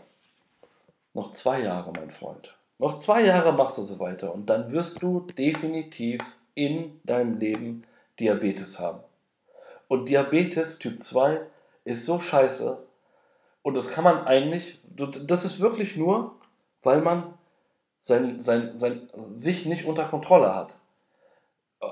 noch 1.15 1.33
zwei 1.33 1.61
Jahre, 1.61 1.93
mein 1.95 2.11
Freund. 2.11 2.55
Noch 2.83 2.99
zwei 2.99 3.25
Jahre 3.25 3.53
machst 3.53 3.79
du 3.79 3.85
so 3.85 4.01
weiter 4.01 4.35
und 4.35 4.47
dann 4.47 4.73
wirst 4.73 5.05
du 5.05 5.21
definitiv 5.39 6.21
in 6.57 7.01
deinem 7.05 7.39
Leben 7.39 7.85
Diabetes 8.19 8.81
haben. 8.81 8.99
Und 9.87 10.09
Diabetes 10.09 10.81
Typ 10.81 11.01
2 11.01 11.43
ist 11.85 12.05
so 12.05 12.19
scheiße 12.19 12.83
und 13.63 13.75
das 13.75 13.89
kann 13.89 14.03
man 14.03 14.27
eigentlich, 14.27 14.81
das 14.85 15.45
ist 15.45 15.61
wirklich 15.61 15.97
nur, 15.97 16.35
weil 16.83 17.03
man 17.03 17.35
sein, 18.01 18.43
sein, 18.43 18.77
sein, 18.81 19.09
sich 19.37 19.65
nicht 19.65 19.85
unter 19.85 20.07
Kontrolle 20.07 20.53
hat. 20.53 20.75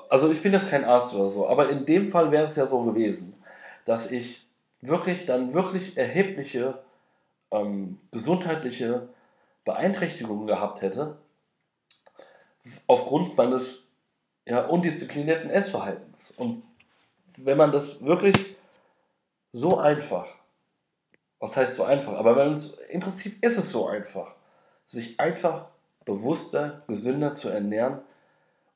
Also 0.08 0.32
ich 0.32 0.42
bin 0.42 0.52
jetzt 0.52 0.70
kein 0.70 0.84
Arzt 0.84 1.14
oder 1.14 1.28
so, 1.28 1.48
aber 1.48 1.68
in 1.68 1.86
dem 1.86 2.10
Fall 2.10 2.32
wäre 2.32 2.46
es 2.46 2.56
ja 2.56 2.66
so 2.66 2.82
gewesen, 2.82 3.40
dass 3.84 4.10
ich 4.10 4.44
wirklich 4.80 5.24
dann 5.24 5.54
wirklich 5.54 5.96
erhebliche 5.96 6.80
ähm, 7.52 8.00
gesundheitliche 8.10 9.08
Beeinträchtigungen 9.70 10.48
gehabt 10.48 10.82
hätte, 10.82 11.18
aufgrund 12.88 13.36
meines 13.36 13.84
ja, 14.44 14.66
undisziplinierten 14.66 15.48
Essverhaltens. 15.48 16.32
Und 16.36 16.64
wenn 17.36 17.56
man 17.56 17.70
das 17.70 18.04
wirklich 18.04 18.56
so 19.52 19.78
einfach, 19.78 20.26
was 21.38 21.56
heißt 21.56 21.76
so 21.76 21.84
einfach, 21.84 22.14
aber 22.14 22.36
wenn 22.36 22.54
es, 22.54 22.74
im 22.88 23.00
Prinzip 23.00 23.44
ist 23.44 23.58
es 23.58 23.70
so 23.70 23.86
einfach, 23.86 24.34
sich 24.86 25.20
einfach 25.20 25.66
bewusster, 26.04 26.82
gesünder 26.88 27.36
zu 27.36 27.48
ernähren, 27.48 28.00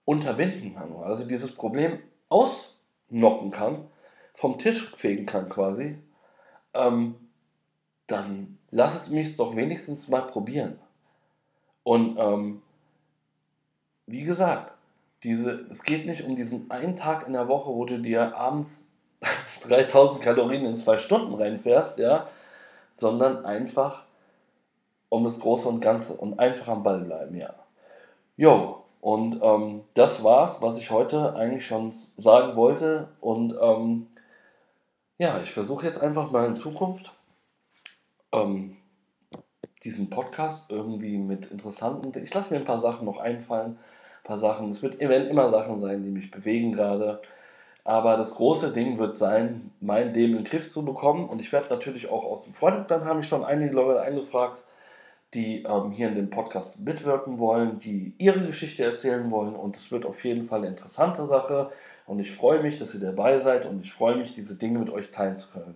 unterbinden 0.04 0.76
kann. 0.76 0.94
Also 0.96 1.24
dieses 1.24 1.54
Problem 1.57 1.98
ausnocken 2.28 3.50
kann, 3.50 3.88
vom 4.35 4.59
Tisch 4.59 4.94
fegen 4.94 5.26
kann 5.26 5.48
quasi, 5.48 5.98
ähm, 6.72 7.16
dann 8.07 8.59
lass 8.70 8.94
es 8.94 9.09
mich 9.09 9.37
doch 9.37 9.57
wenigstens 9.57 10.09
mal 10.09 10.22
probieren. 10.22 10.78
Und 11.85 12.18
ähm, 12.18 12.62
wie 14.07 14.25
gesagt, 14.25 14.75
diese, 15.23 15.66
es 15.70 15.85
geht 15.85 16.07
nicht 16.07 16.25
um 16.25 16.37
diesen 16.37 16.70
einen 16.70 16.97
Tag 16.97 17.27
in 17.27 17.33
der 17.33 17.49
Woche, 17.49 17.70
wo 17.70 17.85
du 17.85 17.99
dir 17.99 18.37
abends 18.37 18.87
3000 19.68 20.20
Kalorien 20.20 20.66
in 20.66 20.79
zwei 20.79 20.99
Stunden 20.99 21.35
reinfährst, 21.35 21.99
ja, 21.99 22.29
sondern 22.94 23.44
einfach 23.44 24.03
um 25.09 25.25
das 25.25 25.38
Große 25.38 25.68
und 25.68 25.81
Ganze 25.81 26.14
und 26.14 26.38
einfach 26.38 26.68
am 26.68 26.83
Ball 26.83 27.01
bleiben, 27.01 27.37
ja. 27.37 27.55
Jo, 28.37 28.83
und 29.01 29.40
ähm, 29.42 29.83
das 29.92 30.25
war's, 30.25 30.61
was 30.61 30.79
ich 30.79 30.90
heute 30.90 31.35
eigentlich 31.37 31.66
schon 31.66 31.94
sagen 32.16 32.57
wollte. 32.57 33.09
Und 33.20 33.55
ähm, 33.61 34.09
ja, 35.18 35.40
ich 35.42 35.53
versuche 35.53 35.87
jetzt 35.87 36.01
einfach 36.01 36.31
mal 36.31 36.47
in 36.47 36.57
Zukunft 36.57 37.12
ähm, 38.33 38.77
diesen 39.85 40.09
Podcast 40.11 40.70
irgendwie 40.70 41.18
mit 41.18 41.47
interessanten. 41.47 42.12
Ich 42.23 42.33
lasse 42.33 42.53
mir 42.53 42.61
ein 42.61 42.66
paar 42.66 42.81
Sachen 42.81 43.05
noch 43.05 43.18
einfallen. 43.18 43.73
Ein 43.73 44.25
paar 44.25 44.38
Sachen. 44.38 44.70
Es 44.70 44.83
wird, 44.83 44.97
immer 44.97 45.51
Sachen 45.51 45.81
sein, 45.81 46.03
die 46.03 46.11
mich 46.11 46.31
bewegen 46.31 46.73
gerade. 46.73 47.20
Aber 47.85 48.16
das 48.16 48.35
große 48.35 48.73
Ding 48.73 48.99
wird 48.99 49.18
sein, 49.18 49.70
mein 49.81 50.14
Leben 50.14 50.33
in 50.33 50.38
den 50.38 50.44
Griff 50.44 50.73
zu 50.73 50.85
bekommen. 50.85 51.29
Und 51.29 51.40
ich 51.40 51.53
werde 51.53 51.68
natürlich 51.68 52.09
auch 52.11 52.25
aus 52.25 52.44
dem 52.44 52.55
Freundesplan, 52.55 53.05
haben 53.05 53.18
mich 53.18 53.29
schon 53.29 53.44
einige 53.44 53.75
Leute 53.75 54.01
eingefragt, 54.01 54.64
die 55.35 55.64
ähm, 55.64 55.90
hier 55.90 56.09
in 56.09 56.14
dem 56.14 56.31
Podcast 56.31 56.81
mitwirken 56.81 57.38
wollen, 57.38 57.79
die 57.79 58.14
ihre 58.16 58.40
Geschichte 58.40 58.85
erzählen 58.85 59.31
wollen. 59.31 59.55
Und 59.55 59.77
es 59.77 59.92
wird 59.92 60.07
auf 60.07 60.25
jeden 60.25 60.47
Fall 60.47 60.61
eine 60.61 60.68
interessante 60.68 61.27
Sache. 61.27 61.70
Und 62.07 62.20
ich 62.20 62.33
freue 62.33 62.62
mich, 62.62 62.79
dass 62.79 62.94
ihr 62.94 63.01
dabei 63.01 63.38
seid 63.38 63.66
und 63.66 63.83
ich 63.85 63.92
freue 63.92 64.16
mich, 64.16 64.35
diese 64.35 64.57
Dinge 64.57 64.79
mit 64.79 64.90
euch 64.90 65.11
teilen 65.11 65.37
zu 65.37 65.49
können. 65.49 65.75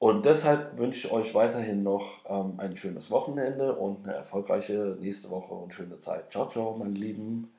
Und 0.00 0.24
deshalb 0.24 0.78
wünsche 0.78 1.06
ich 1.06 1.12
euch 1.12 1.34
weiterhin 1.34 1.82
noch 1.82 2.24
ähm, 2.26 2.54
ein 2.56 2.74
schönes 2.74 3.10
Wochenende 3.10 3.74
und 3.76 4.08
eine 4.08 4.16
erfolgreiche 4.16 4.96
nächste 4.98 5.28
Woche 5.28 5.52
und 5.52 5.74
schöne 5.74 5.98
Zeit. 5.98 6.32
Ciao, 6.32 6.48
ciao, 6.48 6.74
meine 6.74 6.94
Lieben. 6.94 7.50